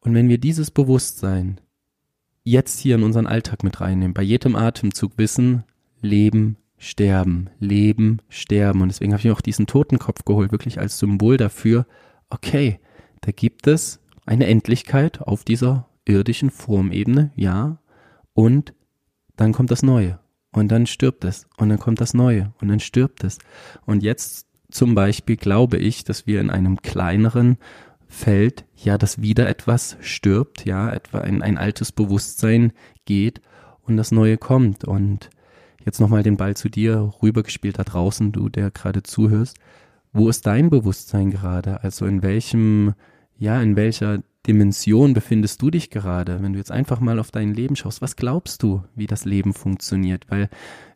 [0.00, 1.60] Und wenn wir dieses Bewusstsein
[2.44, 5.64] jetzt hier in unseren Alltag mit reinnehmen, bei jedem Atemzug wissen,
[6.00, 8.82] Leben, Sterben, Leben, Sterben.
[8.82, 11.86] Und deswegen habe ich auch diesen Totenkopf geholt, wirklich als Symbol dafür,
[12.28, 12.80] okay,
[13.20, 17.78] da gibt es eine Endlichkeit auf dieser irdischen Formebene, ja,
[18.34, 18.74] und
[19.36, 20.18] dann kommt das Neue.
[20.52, 21.46] Und dann stirbt es.
[21.56, 22.52] Und dann kommt das Neue.
[22.60, 23.38] Und dann stirbt es.
[23.86, 27.58] Und jetzt zum Beispiel glaube ich, dass wir in einem kleineren
[28.08, 32.72] Feld, ja, dass wieder etwas stirbt, ja, etwa ein, ein altes Bewusstsein
[33.06, 33.40] geht
[33.86, 34.84] und das Neue kommt.
[34.84, 35.30] Und
[35.84, 39.56] jetzt nochmal den Ball zu dir rübergespielt da draußen, du, der gerade zuhörst.
[40.12, 41.82] Wo ist dein Bewusstsein gerade?
[41.82, 42.92] Also in welchem,
[43.38, 46.42] ja, in welcher Dimension befindest du dich gerade?
[46.42, 49.54] Wenn du jetzt einfach mal auf dein Leben schaust, was glaubst du, wie das Leben
[49.54, 50.26] funktioniert?
[50.28, 50.48] Weil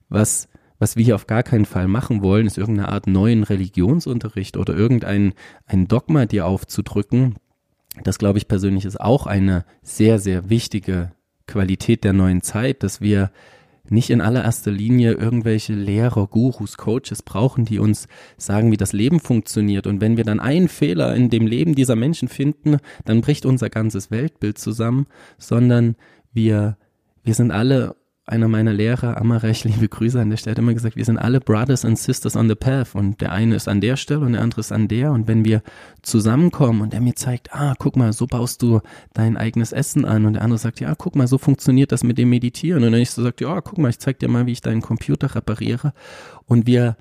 [0.09, 4.57] was, was wir hier auf gar keinen Fall machen wollen, ist irgendeine Art neuen Religionsunterricht
[4.57, 5.35] oder irgendein
[5.67, 7.37] ein Dogma dir aufzudrücken.
[8.03, 11.13] Das glaube ich persönlich ist auch eine sehr, sehr wichtige
[11.47, 13.31] Qualität der neuen Zeit, dass wir
[13.91, 19.21] nicht in allererster Linie irgendwelche Lehrer, Gurus, Coaches brauchen, die uns sagen, wie das Leben
[19.21, 19.87] funktioniert.
[19.87, 23.71] Und wenn wir dann einen Fehler in dem Leben dieser Menschen finden, dann bricht unser
[23.71, 25.07] ganzes Weltbild zusammen,
[25.39, 25.97] sondern
[26.33, 26.77] wir,
[27.23, 30.97] wir sind alle einer meiner Lehrer, Amarech, liebe Grüße an der Stelle, hat immer gesagt,
[30.97, 32.95] wir sind alle Brothers and Sisters on the Path.
[32.95, 35.13] Und der eine ist an der Stelle und der andere ist an der.
[35.13, 35.63] Und wenn wir
[36.03, 38.81] zusammenkommen und der mir zeigt, ah, guck mal, so baust du
[39.15, 40.27] dein eigenes Essen an.
[40.27, 42.83] Und der andere sagt, ja, guck mal, so funktioniert das mit dem Meditieren.
[42.83, 44.83] Und dann ich so sagt, ja, guck mal, ich zeig dir mal, wie ich deinen
[44.83, 45.93] Computer repariere.
[46.47, 46.97] Und wir,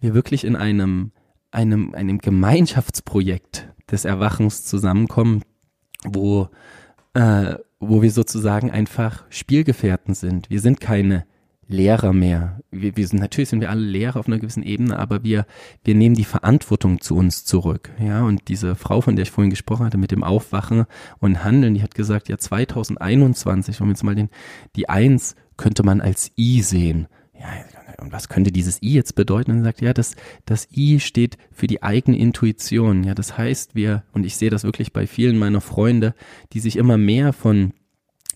[0.00, 1.10] wir wirklich in einem,
[1.50, 5.42] einem, einem Gemeinschaftsprojekt des Erwachens zusammenkommen,
[6.04, 6.48] wo
[7.14, 10.50] äh, wo wir sozusagen einfach Spielgefährten sind.
[10.50, 11.24] Wir sind keine
[11.68, 12.60] Lehrer mehr.
[12.70, 15.46] Wir, wir sind natürlich sind wir alle Lehrer auf einer gewissen Ebene, aber wir
[15.84, 17.90] wir nehmen die Verantwortung zu uns zurück.
[18.00, 20.86] Ja, und diese Frau, von der ich vorhin gesprochen hatte, mit dem Aufwachen
[21.18, 24.30] und Handeln, die hat gesagt, ja 2021, wenn wir jetzt mal den
[24.76, 27.06] die Eins könnte man als I sehen.
[27.38, 27.48] Ja,
[28.00, 29.50] und was könnte dieses I jetzt bedeuten?
[29.50, 33.02] Und er sagt, ja, das, das I steht für die eigene Intuition.
[33.04, 36.14] Ja, das heißt, wir, und ich sehe das wirklich bei vielen meiner Freunde,
[36.52, 37.72] die sich immer mehr von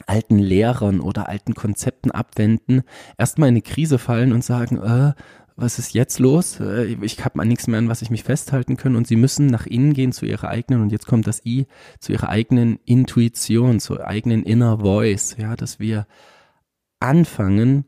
[0.06, 2.82] alten Lehrern oder alten Konzepten abwenden,
[3.18, 5.12] erstmal in eine Krise fallen und sagen, äh,
[5.54, 6.58] was ist jetzt los?
[6.58, 8.96] Äh, ich habe an nichts mehr, an was ich mich festhalten kann.
[8.96, 11.66] Und sie müssen nach innen gehen zu ihrer eigenen, und jetzt kommt das I,
[12.00, 16.06] zu ihrer eigenen Intuition, zur eigenen Inner Voice, ja, dass wir
[16.98, 17.84] anfangen,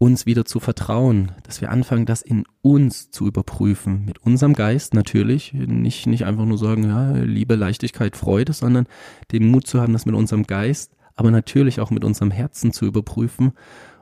[0.00, 4.94] uns wieder zu vertrauen, dass wir anfangen, das in uns zu überprüfen, mit unserem Geist
[4.94, 8.86] natürlich, nicht, nicht einfach nur sagen, ja, Liebe, Leichtigkeit, Freude, sondern
[9.30, 12.86] den Mut zu haben, das mit unserem Geist, aber natürlich auch mit unserem Herzen zu
[12.86, 13.52] überprüfen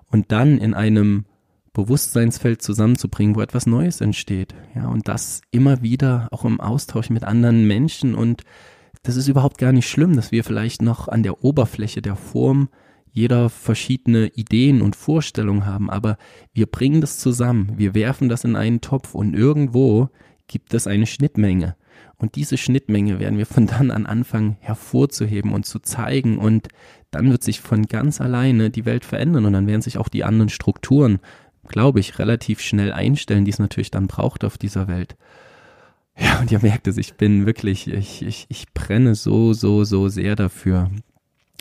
[0.07, 1.25] und dann in einem
[1.73, 4.55] Bewusstseinsfeld zusammenzubringen, wo etwas Neues entsteht.
[4.77, 8.15] Ja, und das immer wieder auch im Austausch mit anderen Menschen.
[8.15, 8.45] Und
[9.03, 12.69] das ist überhaupt gar nicht schlimm, dass wir vielleicht noch an der Oberfläche der Form
[13.13, 16.17] jeder verschiedene Ideen und Vorstellungen haben, aber
[16.53, 20.09] wir bringen das zusammen, wir werfen das in einen Topf und irgendwo
[20.47, 21.77] gibt es eine Schnittmenge.
[22.17, 26.69] Und diese Schnittmenge werden wir von dann an anfangen hervorzuheben und zu zeigen und
[27.11, 30.25] dann wird sich von ganz alleine die Welt verändern und dann werden sich auch die
[30.25, 31.21] anderen Strukturen,
[31.69, 35.17] glaube ich, relativ schnell einstellen, die es natürlich dann braucht auf dieser Welt.
[36.19, 40.09] Ja, und ihr merkt es, ich bin wirklich, ich, ich, ich brenne so, so, so
[40.09, 40.91] sehr dafür,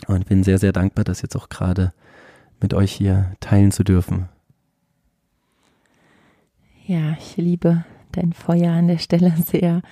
[0.06, 1.92] und bin sehr, sehr dankbar, das jetzt auch gerade
[2.60, 4.28] mit euch hier teilen zu dürfen.
[6.86, 9.82] Ja, ich liebe dein Feuer an der Stelle sehr.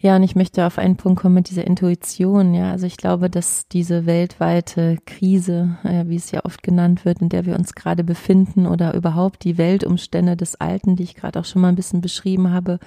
[0.00, 2.54] Ja, und ich möchte auf einen Punkt kommen mit dieser Intuition.
[2.54, 7.20] Ja, also ich glaube, dass diese weltweite Krise, äh, wie es ja oft genannt wird,
[7.20, 11.40] in der wir uns gerade befinden oder überhaupt die Weltumstände des Alten, die ich gerade
[11.40, 12.78] auch schon mal ein bisschen beschrieben habe,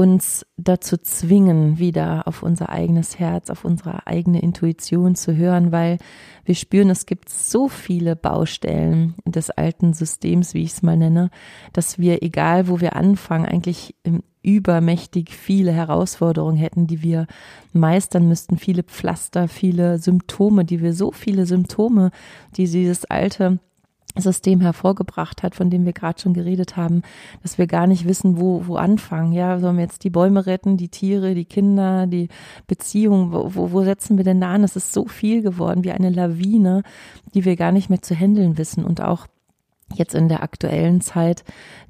[0.00, 5.98] uns dazu zwingen, wieder auf unser eigenes Herz, auf unsere eigene Intuition zu hören, weil
[6.46, 11.28] wir spüren, es gibt so viele Baustellen des alten Systems, wie ich es mal nenne,
[11.74, 13.94] dass wir, egal wo wir anfangen, eigentlich
[14.42, 17.26] übermächtig viele Herausforderungen hätten, die wir
[17.74, 22.10] meistern müssten, viele Pflaster, viele Symptome, die wir so viele Symptome,
[22.56, 23.58] die dieses alte
[24.16, 27.02] System hervorgebracht hat, von dem wir gerade schon geredet haben,
[27.42, 29.32] dass wir gar nicht wissen, wo, wo anfangen.
[29.32, 32.28] Ja, sollen wir jetzt die Bäume retten, die Tiere, die Kinder, die
[32.66, 34.64] Beziehungen, wo, wo, wo setzen wir denn da an?
[34.64, 36.82] Es ist so viel geworden, wie eine Lawine,
[37.34, 39.26] die wir gar nicht mehr zu handeln wissen und auch
[39.94, 41.44] jetzt in der aktuellen Zeit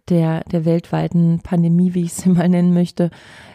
[0.09, 3.11] der, der weltweiten Pandemie, wie ich sie mal nennen möchte,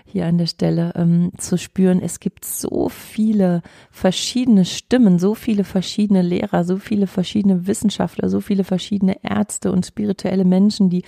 [0.05, 2.01] hier an der Stelle ähm, zu spüren.
[2.01, 8.39] Es gibt so viele verschiedene Stimmen, so viele verschiedene Lehrer, so viele verschiedene Wissenschaftler, so
[8.39, 11.03] viele verschiedene Ärzte und spirituelle Menschen, die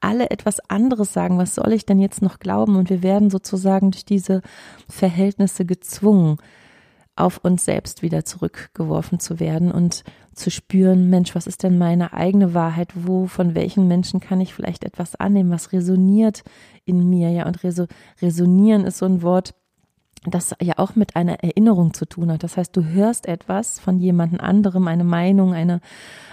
[0.00, 1.38] alle etwas anderes sagen.
[1.38, 2.76] Was soll ich denn jetzt noch glauben?
[2.76, 4.42] Und wir werden sozusagen durch diese
[4.88, 6.36] Verhältnisse gezwungen,
[7.16, 10.04] auf uns selbst wieder zurückgeworfen zu werden und
[10.34, 12.92] zu spüren, Mensch, was ist denn meine eigene Wahrheit?
[12.94, 15.50] Wo, von welchen Menschen kann ich vielleicht etwas annehmen?
[15.50, 16.42] Was resoniert
[16.84, 17.30] in mir?
[17.30, 17.86] Ja, und reso
[18.20, 19.54] resonieren ist so ein Wort,
[20.24, 22.44] das ja auch mit einer Erinnerung zu tun hat.
[22.44, 25.80] Das heißt, du hörst etwas von jemandem anderem, eine Meinung, eine,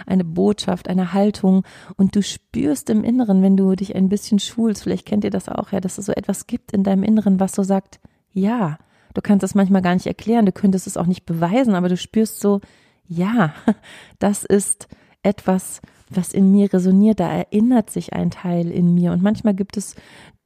[0.05, 1.63] eine Botschaft, eine Haltung
[1.97, 5.49] und du spürst im Inneren, wenn du dich ein bisschen schulst, vielleicht kennt ihr das
[5.49, 7.99] auch, ja, dass es so etwas gibt in deinem Inneren, was so sagt,
[8.31, 8.77] ja,
[9.15, 11.97] du kannst es manchmal gar nicht erklären, du könntest es auch nicht beweisen, aber du
[11.97, 12.61] spürst so,
[13.09, 13.53] ja,
[14.19, 14.87] das ist
[15.21, 19.11] etwas, was in mir resoniert, da erinnert sich ein Teil in mir.
[19.11, 19.95] Und manchmal gibt es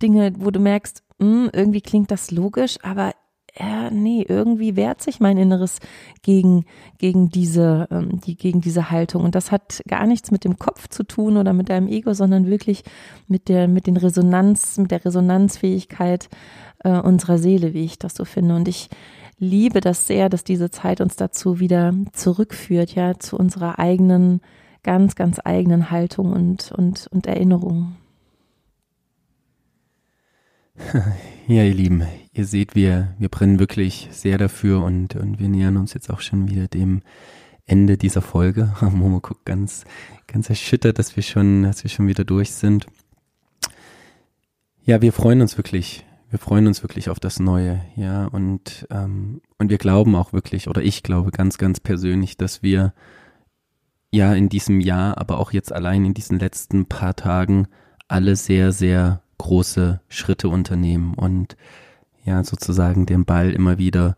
[0.02, 3.14] Dinge, wo du merkst, mh, hm, irgendwie klingt das logisch, aber
[3.58, 5.80] ja, nee, irgendwie wehrt sich mein Inneres
[6.24, 6.66] gegen,
[6.98, 9.24] gegen diese, ähm, die, gegen diese Haltung.
[9.24, 12.48] Und das hat gar nichts mit dem Kopf zu tun oder mit deinem Ego, sondern
[12.48, 12.84] wirklich
[13.28, 16.30] mit der, mit den Resonanz, mit der Resonanzfähigkeit
[16.80, 18.56] äh, unserer Seele, wie ich das so finde.
[18.56, 18.90] Und ich,
[19.44, 24.42] liebe das sehr, dass diese Zeit uns dazu wieder zurückführt, ja, zu unserer eigenen,
[24.82, 27.96] ganz, ganz eigenen Haltung und, und, und Erinnerung.
[31.46, 35.76] Ja, ihr Lieben, ihr seht, wir, wir brennen wirklich sehr dafür und, und wir nähern
[35.76, 37.02] uns jetzt auch schon wieder dem
[37.66, 38.74] Ende dieser Folge.
[38.82, 39.84] Momo guckt ganz,
[40.26, 42.88] ganz erschüttert, dass wir schon, dass wir schon wieder durch sind.
[44.86, 49.42] Ja, wir freuen uns wirklich wir freuen uns wirklich auf das Neue, ja, und, ähm,
[49.60, 52.96] und wir glauben auch wirklich, oder ich glaube ganz, ganz persönlich, dass wir
[54.10, 57.68] ja in diesem Jahr, aber auch jetzt allein in diesen letzten paar Tagen
[58.08, 61.56] alle sehr, sehr große Schritte unternehmen und
[62.26, 64.18] ja, sozusagen den Ball immer wieder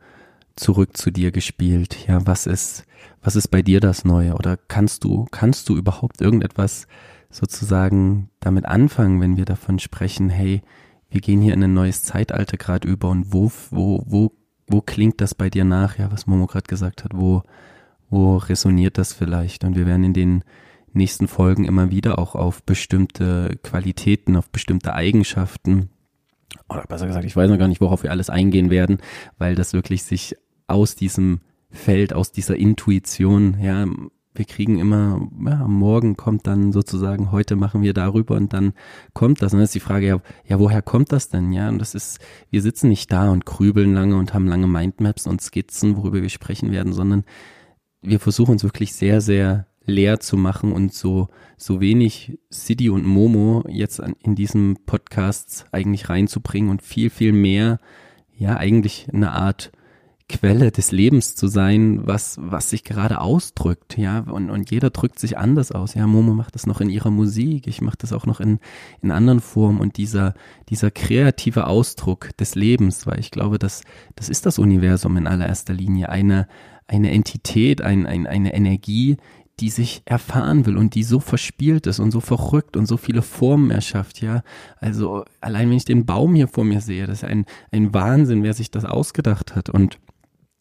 [0.56, 2.08] zurück zu dir gespielt.
[2.08, 2.86] Ja, was ist,
[3.22, 4.36] was ist bei dir das Neue?
[4.36, 6.88] Oder kannst du, kannst du überhaupt irgendetwas
[7.30, 10.62] sozusagen damit anfangen, wenn wir davon sprechen, hey,
[11.16, 14.32] wir gehen hier in ein neues Zeitalter gerade über und wo, wo, wo,
[14.68, 17.42] wo klingt das bei dir nach, ja, was Momo gerade gesagt hat, wo,
[18.10, 19.64] wo resoniert das vielleicht?
[19.64, 20.44] Und wir werden in den
[20.92, 25.90] nächsten Folgen immer wieder auch auf bestimmte Qualitäten, auf bestimmte Eigenschaften,
[26.68, 28.98] oder besser gesagt, ich weiß noch gar nicht, worauf wir alles eingehen werden,
[29.38, 30.36] weil das wirklich sich
[30.68, 31.40] aus diesem
[31.70, 33.86] Feld, aus dieser Intuition, ja,
[34.36, 38.74] wir kriegen immer, ja, Morgen kommt dann sozusagen, heute machen wir darüber und dann
[39.14, 39.54] kommt das.
[39.54, 41.52] Und dann ist die Frage, ja, ja, woher kommt das denn?
[41.52, 42.20] Ja, und das ist,
[42.50, 46.30] wir sitzen nicht da und grübeln lange und haben lange Mindmaps und Skizzen, worüber wir
[46.30, 47.24] sprechen werden, sondern
[48.02, 53.06] wir versuchen uns wirklich sehr, sehr leer zu machen und so, so wenig City und
[53.06, 57.80] Momo jetzt in diesem Podcast eigentlich reinzubringen und viel, viel mehr,
[58.36, 59.72] ja, eigentlich eine Art
[60.28, 65.20] Quelle des Lebens zu sein, was, was sich gerade ausdrückt, ja, und, und jeder drückt
[65.20, 65.94] sich anders aus.
[65.94, 68.58] Ja, Momo macht das noch in ihrer Musik, ich mache das auch noch in,
[69.04, 70.34] in anderen Formen und dieser,
[70.70, 73.84] dieser kreative Ausdruck des Lebens, weil ich glaube, dass,
[74.16, 76.48] das ist das Universum in allererster Linie, eine,
[76.88, 79.18] eine Entität, ein, ein, eine Energie,
[79.60, 83.22] die sich erfahren will und die so verspielt ist und so verrückt und so viele
[83.22, 84.44] Formen erschafft, ja.
[84.78, 88.44] Also allein wenn ich den Baum hier vor mir sehe, das ist ein, ein Wahnsinn,
[88.44, 90.00] wer sich das ausgedacht hat und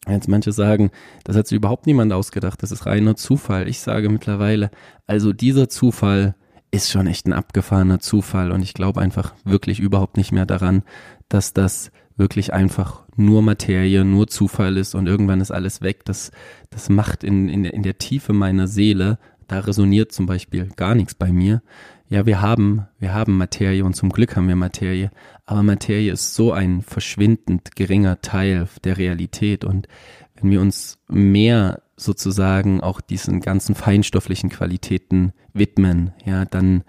[0.07, 0.91] Jetzt manche sagen,
[1.23, 3.67] das hat sich überhaupt niemand ausgedacht, das ist reiner Zufall.
[3.67, 4.69] Ich sage mittlerweile,
[5.07, 6.35] also dieser Zufall
[6.71, 10.83] ist schon echt ein abgefahrener Zufall und ich glaube einfach wirklich überhaupt nicht mehr daran,
[11.29, 16.05] dass das wirklich einfach nur Materie, nur Zufall ist und irgendwann ist alles weg.
[16.05, 16.31] Das,
[16.69, 20.95] das macht in, in, der, in der Tiefe meiner Seele, da resoniert zum Beispiel gar
[20.95, 21.61] nichts bei mir.
[22.07, 25.11] Ja, wir haben, wir haben Materie und zum Glück haben wir Materie,
[25.45, 29.87] aber Materie ist so ein verschwindend geringer Teil der Realität und
[30.35, 36.83] wenn wir uns mehr sozusagen auch diesen ganzen feinstofflichen Qualitäten widmen, ja, dann,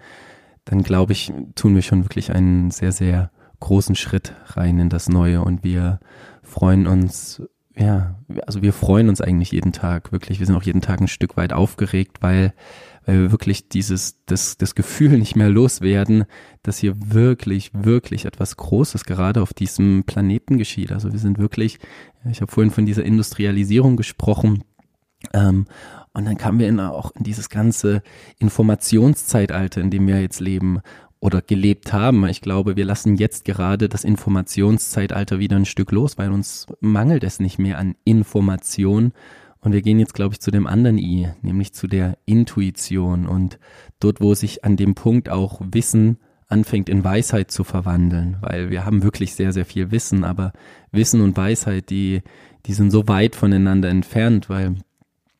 [0.65, 5.07] dann glaube ich, tun wir schon wirklich einen sehr, sehr großen Schritt rein in das
[5.07, 5.99] Neue und wir
[6.43, 7.41] freuen uns,
[7.75, 10.39] ja, also wir freuen uns eigentlich jeden Tag, wirklich.
[10.39, 12.53] Wir sind auch jeden Tag ein Stück weit aufgeregt, weil
[13.07, 16.25] weil wir wirklich dieses, das, das Gefühl nicht mehr loswerden,
[16.61, 20.91] dass hier wirklich, wirklich etwas Großes gerade auf diesem Planeten geschieht.
[20.91, 21.79] Also wir sind wirklich,
[22.29, 24.63] ich habe vorhin von dieser Industrialisierung gesprochen,
[25.33, 25.65] ähm,
[26.13, 28.01] und dann kamen wir in, auch in dieses ganze
[28.39, 30.81] Informationszeitalter, in dem wir jetzt leben
[31.19, 32.27] oder gelebt haben.
[32.27, 37.23] Ich glaube, wir lassen jetzt gerade das Informationszeitalter wieder ein Stück los, weil uns mangelt
[37.23, 39.13] es nicht mehr an Information,
[39.67, 43.59] Und wir gehen jetzt, glaube ich, zu dem anderen I, nämlich zu der Intuition und
[43.99, 48.85] dort, wo sich an dem Punkt auch Wissen anfängt in Weisheit zu verwandeln, weil wir
[48.85, 50.53] haben wirklich sehr, sehr viel Wissen, aber
[50.93, 52.21] Wissen und Weisheit, die,
[52.65, 54.75] die sind so weit voneinander entfernt, weil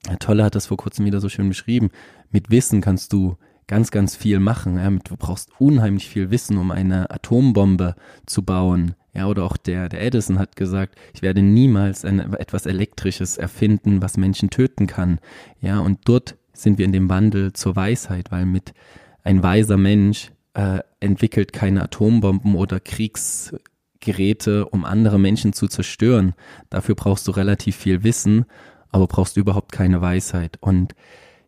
[0.06, 1.90] Herr Tolle hat das vor kurzem wieder so schön beschrieben.
[2.30, 4.76] Mit Wissen kannst du ganz, ganz viel machen.
[4.76, 8.96] Ja, du brauchst unheimlich viel Wissen, um eine Atombombe zu bauen.
[9.18, 14.00] Ja, oder auch der, der Edison hat gesagt, ich werde niemals ein, etwas Elektrisches erfinden,
[14.00, 15.20] was Menschen töten kann.
[15.60, 18.76] Ja, und dort sind wir in dem Wandel zur Weisheit, weil mit
[19.24, 26.36] ein weiser Mensch äh, entwickelt keine Atombomben oder Kriegsgeräte, um andere Menschen zu zerstören.
[26.70, 28.46] Dafür brauchst du relativ viel Wissen,
[28.92, 30.58] aber brauchst überhaupt keine Weisheit.
[30.60, 30.94] Und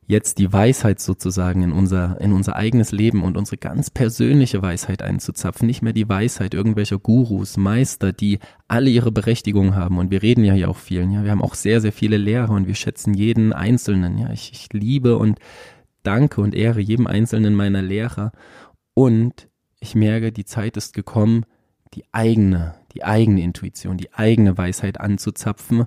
[0.09, 5.03] jetzt die Weisheit sozusagen in unser, in unser eigenes Leben und unsere ganz persönliche Weisheit
[5.03, 9.99] einzuzapfen, nicht mehr die Weisheit irgendwelcher Gurus, Meister, die alle ihre Berechtigung haben.
[9.99, 11.23] Und wir reden ja hier auch vielen, ja.
[11.23, 14.31] Wir haben auch sehr, sehr viele Lehrer und wir schätzen jeden Einzelnen, ja.
[14.31, 15.37] Ich, ich liebe und
[16.01, 18.31] danke und ehre jedem Einzelnen meiner Lehrer.
[18.95, 19.47] Und
[19.79, 21.45] ich merke, die Zeit ist gekommen,
[21.93, 25.85] die eigene, die eigene Intuition, die eigene Weisheit anzuzapfen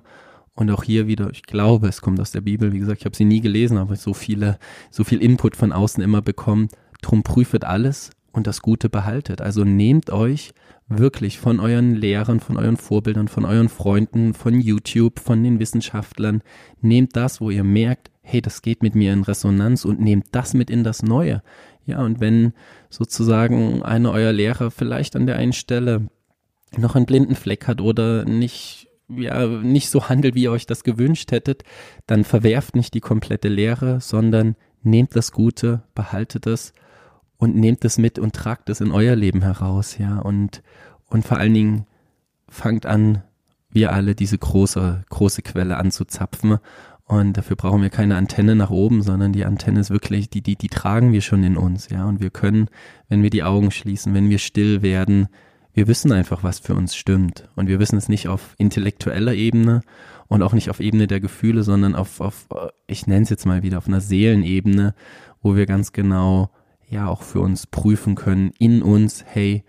[0.55, 3.15] und auch hier wieder, ich glaube, es kommt aus der Bibel, wie gesagt, ich habe
[3.15, 4.59] sie nie gelesen, aber so viele,
[4.91, 6.69] so viel Input von außen immer bekommen.
[7.01, 9.41] Drum prüfet alles und das Gute behaltet.
[9.41, 10.53] Also nehmt euch
[10.87, 16.43] wirklich von euren Lehrern, von euren Vorbildern, von euren Freunden, von YouTube, von den Wissenschaftlern,
[16.81, 20.53] nehmt das, wo ihr merkt, hey, das geht mit mir in Resonanz und nehmt das
[20.53, 21.41] mit in das Neue.
[21.85, 22.53] Ja, und wenn
[22.89, 26.07] sozusagen einer eurer Lehrer vielleicht an der einen Stelle
[26.77, 30.83] noch einen blinden Fleck hat oder nicht ja, nicht so handelt, wie ihr euch das
[30.83, 31.63] gewünscht hättet,
[32.07, 36.73] dann verwerft nicht die komplette Lehre, sondern nehmt das Gute, behaltet es
[37.37, 40.63] und nehmt es mit und tragt es in euer Leben heraus, ja, und,
[41.09, 41.85] und vor allen Dingen
[42.47, 43.23] fangt an,
[43.73, 46.59] wir alle diese große, große Quelle anzuzapfen.
[47.05, 50.55] Und dafür brauchen wir keine Antenne nach oben, sondern die Antenne ist wirklich, die, die,
[50.55, 52.05] die tragen wir schon in uns, ja.
[52.05, 52.69] Und wir können,
[53.09, 55.27] wenn wir die Augen schließen, wenn wir still werden,
[55.73, 57.49] wir wissen einfach, was für uns stimmt.
[57.55, 59.81] Und wir wissen es nicht auf intellektueller Ebene
[60.27, 62.47] und auch nicht auf Ebene der Gefühle, sondern auf, auf
[62.87, 64.93] ich nenne es jetzt mal wieder, auf einer Seelenebene,
[65.41, 66.51] wo wir ganz genau
[66.87, 69.63] ja auch für uns prüfen können in uns, hey,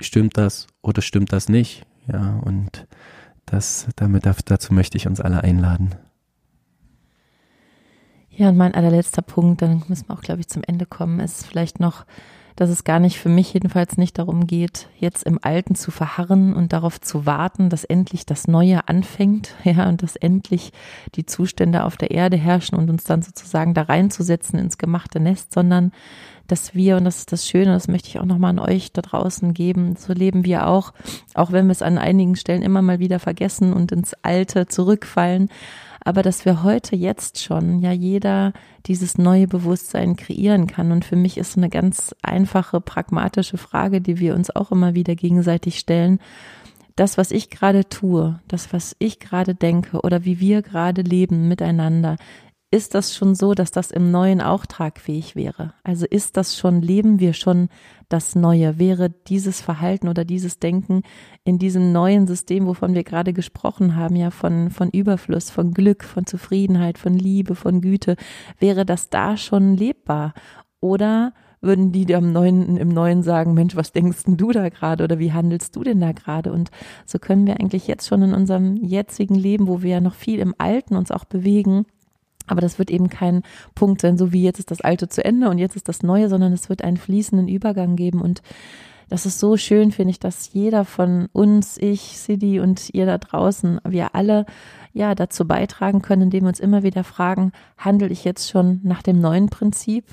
[0.00, 1.86] stimmt das oder stimmt das nicht?
[2.06, 2.86] Ja, und
[3.46, 5.94] das, damit, dazu möchte ich uns alle einladen.
[8.30, 11.46] Ja, und mein allerletzter Punkt, dann müssen wir auch, glaube ich, zum Ende kommen, ist
[11.46, 12.06] vielleicht noch
[12.60, 16.52] dass es gar nicht für mich jedenfalls nicht darum geht, jetzt im Alten zu verharren
[16.52, 20.70] und darauf zu warten, dass endlich das Neue anfängt, ja, und dass endlich
[21.14, 25.54] die Zustände auf der Erde herrschen und uns dann sozusagen da reinzusetzen ins gemachte Nest,
[25.54, 25.92] sondern
[26.48, 29.00] dass wir, und das ist das Schöne, das möchte ich auch nochmal an euch da
[29.00, 30.92] draußen geben, so leben wir auch,
[31.32, 35.48] auch wenn wir es an einigen Stellen immer mal wieder vergessen und ins Alte zurückfallen,
[36.04, 38.52] aber dass wir heute jetzt schon ja jeder
[38.86, 40.92] dieses neue Bewusstsein kreieren kann.
[40.92, 45.14] Und für mich ist eine ganz einfache, pragmatische Frage, die wir uns auch immer wieder
[45.14, 46.18] gegenseitig stellen.
[46.96, 51.48] Das, was ich gerade tue, das, was ich gerade denke oder wie wir gerade leben
[51.48, 52.16] miteinander,
[52.72, 55.74] ist das schon so, dass das im Neuen auch tragfähig wäre?
[55.82, 57.68] Also ist das schon, leben wir schon
[58.08, 58.78] das Neue?
[58.78, 61.02] Wäre dieses Verhalten oder dieses Denken
[61.42, 66.04] in diesem neuen System, wovon wir gerade gesprochen haben, ja, von, von Überfluss, von Glück,
[66.04, 68.14] von Zufriedenheit, von Liebe, von Güte,
[68.60, 70.32] wäre das da schon lebbar?
[70.78, 75.04] Oder würden die am neuen, im Neuen sagen, Mensch, was denkst denn du da gerade
[75.04, 76.52] oder wie handelst du denn da gerade?
[76.52, 76.70] Und
[77.04, 80.38] so können wir eigentlich jetzt schon in unserem jetzigen Leben, wo wir ja noch viel
[80.38, 81.84] im Alten uns auch bewegen,
[82.50, 83.42] aber das wird eben kein
[83.74, 86.28] Punkt sein, so wie jetzt ist das Alte zu Ende und jetzt ist das Neue,
[86.28, 88.20] sondern es wird einen fließenden Übergang geben.
[88.20, 88.42] Und
[89.08, 93.18] das ist so schön, finde ich, dass jeder von uns, ich, Sidi und ihr da
[93.18, 94.46] draußen, wir alle
[94.92, 99.02] ja dazu beitragen können, indem wir uns immer wieder fragen, handle ich jetzt schon nach
[99.02, 100.04] dem neuen Prinzip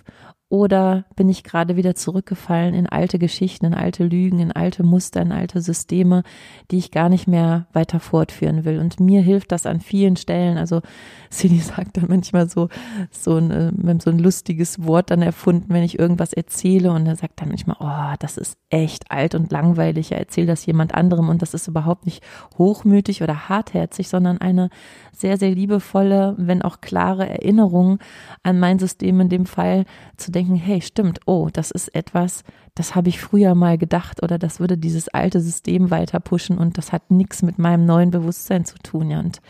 [0.50, 5.22] oder bin ich gerade wieder zurückgefallen in alte Geschichten, in alte Lügen, in alte Muster,
[5.22, 6.24] in alte Systeme,
[6.72, 8.80] die ich gar nicht mehr weiter fortführen will?
[8.80, 10.58] Und mir hilft das an vielen Stellen.
[10.58, 10.82] Also
[11.30, 12.70] Cindy sagt dann manchmal so,
[13.12, 17.18] so ein, äh, so ein lustiges Wort dann erfunden, wenn ich irgendwas erzähle und er
[17.18, 20.14] sagt dann manchmal, oh, das ist echt alt und langweilig.
[20.14, 22.24] Er erzählt das jemand anderem und das ist überhaupt nicht
[22.58, 24.70] hochmütig oder hartherzig, sondern eine
[25.12, 28.00] sehr, sehr liebevolle, wenn auch klare Erinnerung
[28.44, 29.84] an mein System in dem Fall
[30.16, 32.44] zu denken, hey, stimmt, oh, das ist etwas,
[32.76, 36.78] das habe ich früher mal gedacht oder das würde dieses alte System weiter pushen und
[36.78, 39.10] das hat nichts mit meinem neuen Bewusstsein zu tun.
[39.10, 39.20] Ja.
[39.20, 39.42] Und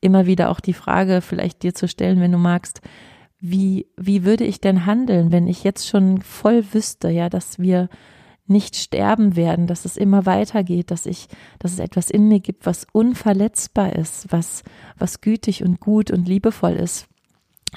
[0.00, 2.82] immer wieder auch die Frage vielleicht dir zu stellen, wenn du magst,
[3.40, 7.88] wie, wie würde ich denn handeln, wenn ich jetzt schon voll wüsste, ja, dass wir
[8.46, 11.28] nicht sterben werden, dass es immer weitergeht, dass ich,
[11.58, 14.62] dass es etwas in mir gibt, was unverletzbar ist, was,
[14.98, 17.08] was gütig und gut und liebevoll ist.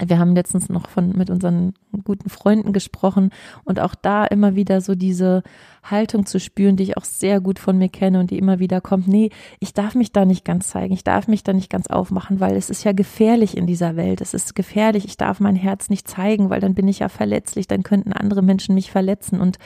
[0.03, 1.73] Wir haben letztens noch von, mit unseren
[2.03, 3.31] guten Freunden gesprochen
[3.65, 5.43] und auch da immer wieder so diese
[5.83, 8.81] Haltung zu spüren, die ich auch sehr gut von mir kenne und die immer wieder
[8.81, 9.29] kommt, nee,
[9.59, 12.55] ich darf mich da nicht ganz zeigen, ich darf mich da nicht ganz aufmachen, weil
[12.55, 16.07] es ist ja gefährlich in dieser Welt, es ist gefährlich, ich darf mein Herz nicht
[16.07, 19.57] zeigen, weil dann bin ich ja verletzlich, dann könnten andere Menschen mich verletzen und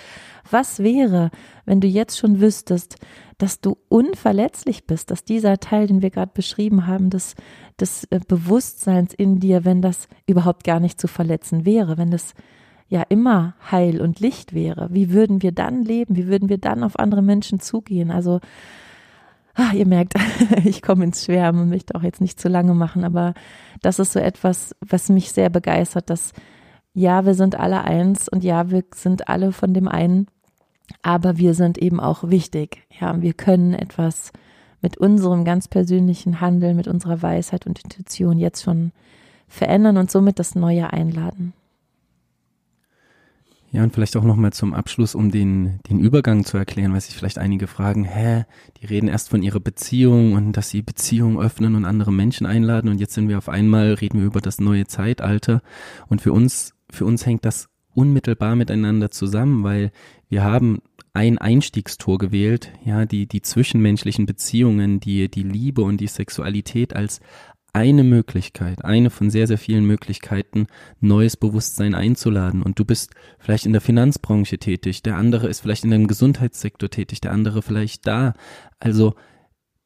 [0.49, 1.31] was wäre,
[1.65, 2.97] wenn du jetzt schon wüsstest,
[3.37, 7.35] dass du unverletzlich bist, dass dieser Teil, den wir gerade beschrieben haben, des,
[7.79, 12.33] des äh, Bewusstseins in dir, wenn das überhaupt gar nicht zu verletzen wäre, wenn es
[12.87, 16.15] ja immer Heil und Licht wäre, wie würden wir dann leben?
[16.15, 18.11] Wie würden wir dann auf andere Menschen zugehen?
[18.11, 18.39] Also,
[19.55, 20.13] ah, ihr merkt,
[20.63, 23.33] ich komme ins Schwärmen und möchte auch jetzt nicht zu lange machen, aber
[23.81, 26.33] das ist so etwas, was mich sehr begeistert, dass
[26.93, 30.27] ja, wir sind alle eins und ja, wir sind alle von dem einen,
[31.01, 32.85] aber wir sind eben auch wichtig.
[32.99, 34.31] Ja, wir können etwas
[34.81, 38.91] mit unserem ganz persönlichen Handeln, mit unserer Weisheit und Intuition jetzt schon
[39.47, 41.53] verändern und somit das Neue einladen.
[43.71, 47.15] Ja, und vielleicht auch nochmal zum Abschluss, um den, den Übergang zu erklären, weil sich
[47.15, 48.45] vielleicht einige fragen, hä,
[48.79, 52.89] die reden erst von ihrer Beziehung und dass sie Beziehungen öffnen und andere Menschen einladen
[52.89, 55.63] und jetzt sind wir auf einmal, reden wir über das neue Zeitalter
[56.07, 59.91] und für uns, für uns hängt das unmittelbar miteinander zusammen, weil
[60.33, 60.81] wir haben
[61.13, 67.19] ein Einstiegstor gewählt, ja, die, die zwischenmenschlichen Beziehungen, die, die Liebe und die Sexualität als
[67.71, 70.65] eine Möglichkeit, eine von sehr, sehr vielen Möglichkeiten,
[70.99, 72.63] neues Bewusstsein einzuladen.
[72.63, 76.89] Und du bist vielleicht in der Finanzbranche tätig, der andere ist vielleicht in dem Gesundheitssektor
[76.89, 78.33] tätig, der andere vielleicht da.
[78.79, 79.13] Also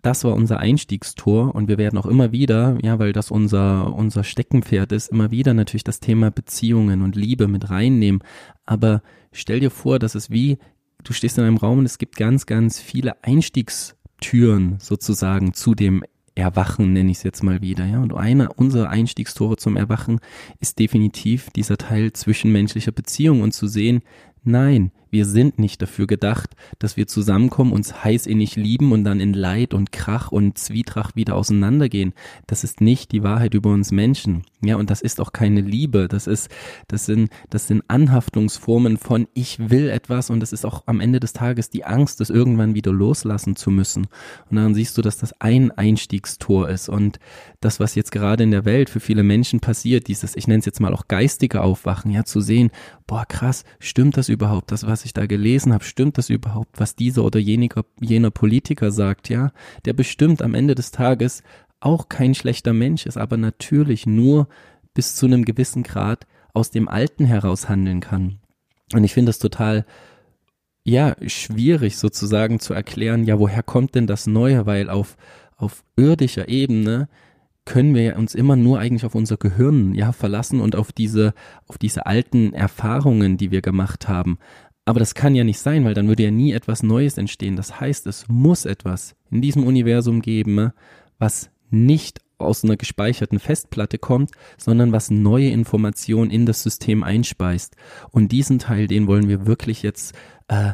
[0.08, 4.24] das war unser Einstiegstor und wir werden auch immer wieder, ja, weil das unser, unser
[4.24, 8.24] Steckenpferd ist, immer wieder natürlich das Thema Beziehungen und Liebe mit reinnehmen.
[8.66, 9.02] Aber
[9.34, 10.60] stell dir vor, dass es wie,
[11.04, 16.06] du stehst in einem Raum und es gibt ganz, ganz viele Einstiegstüren sozusagen zu dem
[16.36, 17.86] Erwachen, nenne ich es jetzt mal wieder.
[17.86, 18.00] Ja?
[18.00, 20.22] Und einer unserer Einstiegstore zum Erwachen
[20.62, 24.04] ist definitiv dieser Teil zwischenmenschlicher Beziehung und zu sehen,
[24.48, 29.34] Nein, wir sind nicht dafür gedacht, dass wir zusammenkommen, uns heißinnig lieben und dann in
[29.34, 32.14] Leid und Krach und Zwietracht wieder auseinandergehen.
[32.46, 34.44] Das ist nicht die Wahrheit über uns Menschen.
[34.64, 36.08] Ja, und das ist auch keine Liebe.
[36.08, 36.50] Das ist,
[36.88, 41.20] das sind, das sind Anhaftungsformen von ich will etwas und das ist auch am Ende
[41.20, 44.08] des Tages die Angst, das irgendwann wieder loslassen zu müssen.
[44.50, 47.20] Und dann siehst du, dass das ein Einstiegstor ist und
[47.60, 50.66] das, was jetzt gerade in der Welt für viele Menschen passiert, dieses, ich nenne es
[50.66, 52.72] jetzt mal auch geistige Aufwachen, ja, zu sehen,
[53.08, 54.72] boah, krass, stimmt das überhaupt?
[54.72, 58.92] Das, was ich da gelesen habe, stimmt das überhaupt, was dieser oder jeniger, jener Politiker
[58.92, 59.52] sagt, ja?
[59.86, 61.42] Der bestimmt am Ende des Tages
[61.80, 64.48] auch kein schlechter Mensch ist, aber natürlich nur
[64.94, 68.40] bis zu einem gewissen Grad aus dem Alten heraus handeln kann.
[68.94, 69.86] Und ich finde das total,
[70.84, 74.66] ja, schwierig sozusagen zu erklären, ja, woher kommt denn das Neue?
[74.66, 75.18] Weil auf,
[75.56, 77.10] auf irdischer Ebene
[77.68, 81.34] können wir uns immer nur eigentlich auf unser Gehirn ja verlassen und auf diese
[81.68, 84.40] auf diese alten Erfahrungen, die wir gemacht haben.
[84.86, 87.58] Aber das kann ja nicht sein, weil dann würde ja nie etwas Neues entstehen.
[87.58, 90.72] Das heißt, es muss etwas in diesem Universum geben,
[91.20, 97.76] was nicht aus einer gespeicherten Festplatte kommt, sondern was neue Informationen in das System einspeist.
[98.12, 100.16] Und diesen Teil, den wollen wir wirklich jetzt
[100.48, 100.74] äh,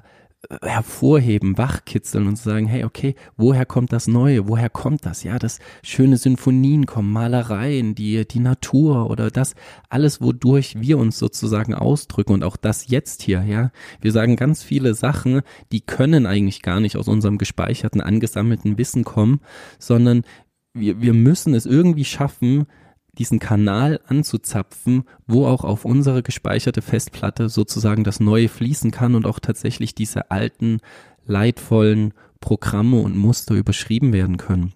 [0.62, 4.48] hervorheben, wachkitzeln und sagen, hey, okay, woher kommt das Neue?
[4.48, 5.24] Woher kommt das?
[5.24, 9.56] Ja, dass schöne Sinfonien kommen, Malereien, die, die Natur oder das,
[9.90, 13.72] alles, wodurch wir uns sozusagen ausdrücken und auch das jetzt hier, ja.
[14.02, 15.42] Wir sagen ganz viele Sachen,
[15.72, 19.40] die können eigentlich gar nicht aus unserem gespeicherten, angesammelten Wissen kommen,
[19.80, 20.24] sondern
[20.74, 22.66] wir, wir müssen es irgendwie schaffen,
[23.18, 29.26] diesen Kanal anzuzapfen, wo auch auf unsere gespeicherte Festplatte sozusagen das Neue fließen kann und
[29.26, 30.80] auch tatsächlich diese alten,
[31.26, 34.74] leidvollen Programme und Muster überschrieben werden können.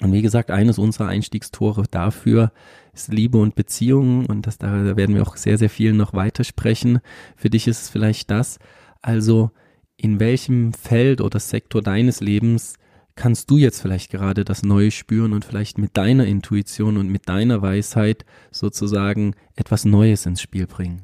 [0.00, 2.52] Und wie gesagt, eines unserer Einstiegstore dafür
[2.92, 7.00] ist Liebe und Beziehungen und das, da werden wir auch sehr, sehr viel noch weitersprechen.
[7.36, 8.58] Für dich ist es vielleicht das,
[9.00, 9.50] also
[9.96, 12.74] in welchem Feld oder Sektor deines Lebens
[13.14, 17.28] kannst du jetzt vielleicht gerade das Neue spüren und vielleicht mit deiner Intuition und mit
[17.28, 21.02] deiner Weisheit sozusagen etwas Neues ins Spiel bringen.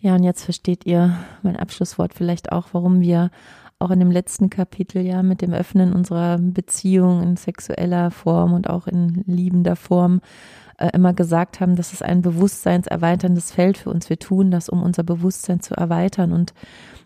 [0.00, 3.30] Ja, und jetzt versteht ihr mein Abschlusswort vielleicht auch, warum wir
[3.78, 8.70] auch in dem letzten Kapitel ja mit dem Öffnen unserer Beziehung in sexueller Form und
[8.70, 10.20] auch in liebender Form
[10.78, 14.08] äh, immer gesagt haben, das ist ein bewusstseinserweiterndes Feld für uns.
[14.08, 16.32] Wir tun das, um unser Bewusstsein zu erweitern.
[16.32, 16.54] Und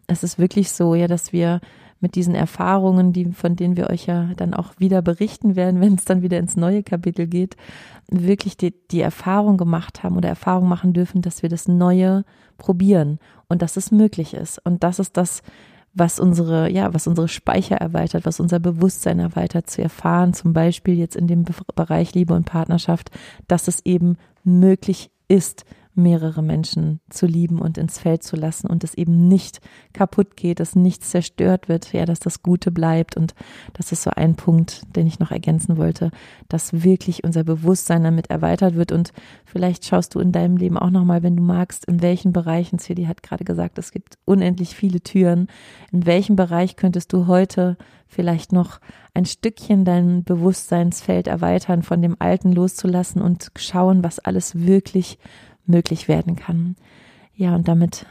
[0.06, 1.60] es ist wirklich so, ja, dass wir
[2.00, 5.94] mit diesen Erfahrungen, die, von denen wir euch ja dann auch wieder berichten werden, wenn
[5.94, 7.56] es dann wieder ins neue Kapitel geht,
[8.10, 12.24] wirklich die, die Erfahrung gemacht haben oder Erfahrung machen dürfen, dass wir das Neue
[12.58, 13.18] probieren
[13.48, 14.58] und dass es möglich ist.
[14.64, 15.42] Und das ist das,
[15.96, 20.94] was unsere, ja, was unsere Speicher erweitert, was unser Bewusstsein erweitert, zu erfahren, zum Beispiel
[20.94, 21.44] jetzt in dem
[21.74, 23.10] Bereich Liebe und Partnerschaft,
[23.48, 25.64] dass es eben möglich ist,
[25.96, 29.60] mehrere Menschen zu lieben und ins Feld zu lassen und es eben nicht
[29.92, 33.16] kaputt geht, dass nichts zerstört wird, ja, dass das Gute bleibt.
[33.16, 33.34] Und
[33.72, 36.10] das ist so ein Punkt, den ich noch ergänzen wollte,
[36.48, 38.92] dass wirklich unser Bewusstsein damit erweitert wird.
[38.92, 39.12] Und
[39.44, 43.04] vielleicht schaust du in deinem Leben auch nochmal, wenn du magst, in welchen Bereichen, Ciri
[43.04, 45.48] hat gerade gesagt, es gibt unendlich viele Türen,
[45.92, 47.76] in welchem Bereich könntest du heute
[48.06, 48.80] vielleicht noch
[49.14, 55.18] ein Stückchen dein Bewusstseinsfeld erweitern, von dem Alten loszulassen und schauen, was alles wirklich
[55.68, 56.76] möglich werden kann.
[57.34, 58.06] Ja, und damit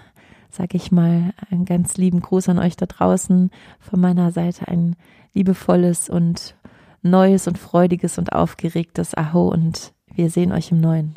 [0.50, 3.52] sage ich mal einen ganz lieben Gruß an euch da draußen.
[3.80, 4.96] Von meiner Seite ein
[5.34, 6.56] liebevolles und
[7.02, 11.16] neues und freudiges und aufgeregtes Aho und wir sehen euch im Neuen.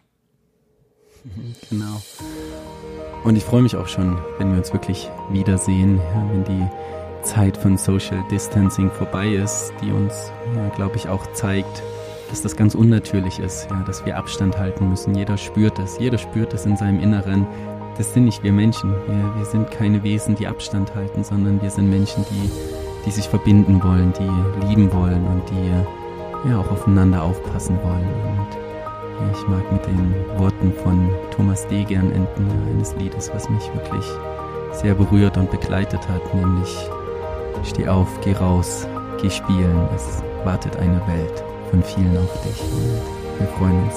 [1.71, 2.03] Genau.
[3.25, 6.69] Und ich freue mich auch schon, wenn wir uns wirklich wiedersehen, ja, wenn die
[7.23, 11.83] Zeit von Social Distancing vorbei ist, die uns, ja, glaube ich, auch zeigt,
[12.31, 15.15] dass das ganz unnatürlich ist, ja, dass wir Abstand halten müssen.
[15.15, 17.47] Jeder spürt es, jeder spürt es in seinem Inneren.
[17.97, 18.93] Das sind nicht wir Menschen.
[19.07, 22.51] Wir, wir sind keine Wesen, die Abstand halten, sondern wir sind Menschen, die,
[23.07, 28.09] die sich verbinden wollen, die lieben wollen und die ja auch aufeinander aufpassen wollen.
[28.39, 28.55] Und
[29.21, 31.85] ja, ich mag mit den Worten von Thomas D.
[31.85, 34.05] gern enden, eines Liedes, was mich wirklich
[34.73, 36.89] sehr berührt und begleitet hat, nämlich
[37.65, 38.87] Steh auf, geh raus,
[39.21, 42.63] geh spielen, es wartet eine Welt von vielen auf dich.
[43.39, 43.95] Wir freuen uns,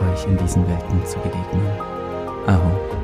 [0.00, 1.66] euch in diesen Welten zu begegnen.
[2.46, 3.03] Aho.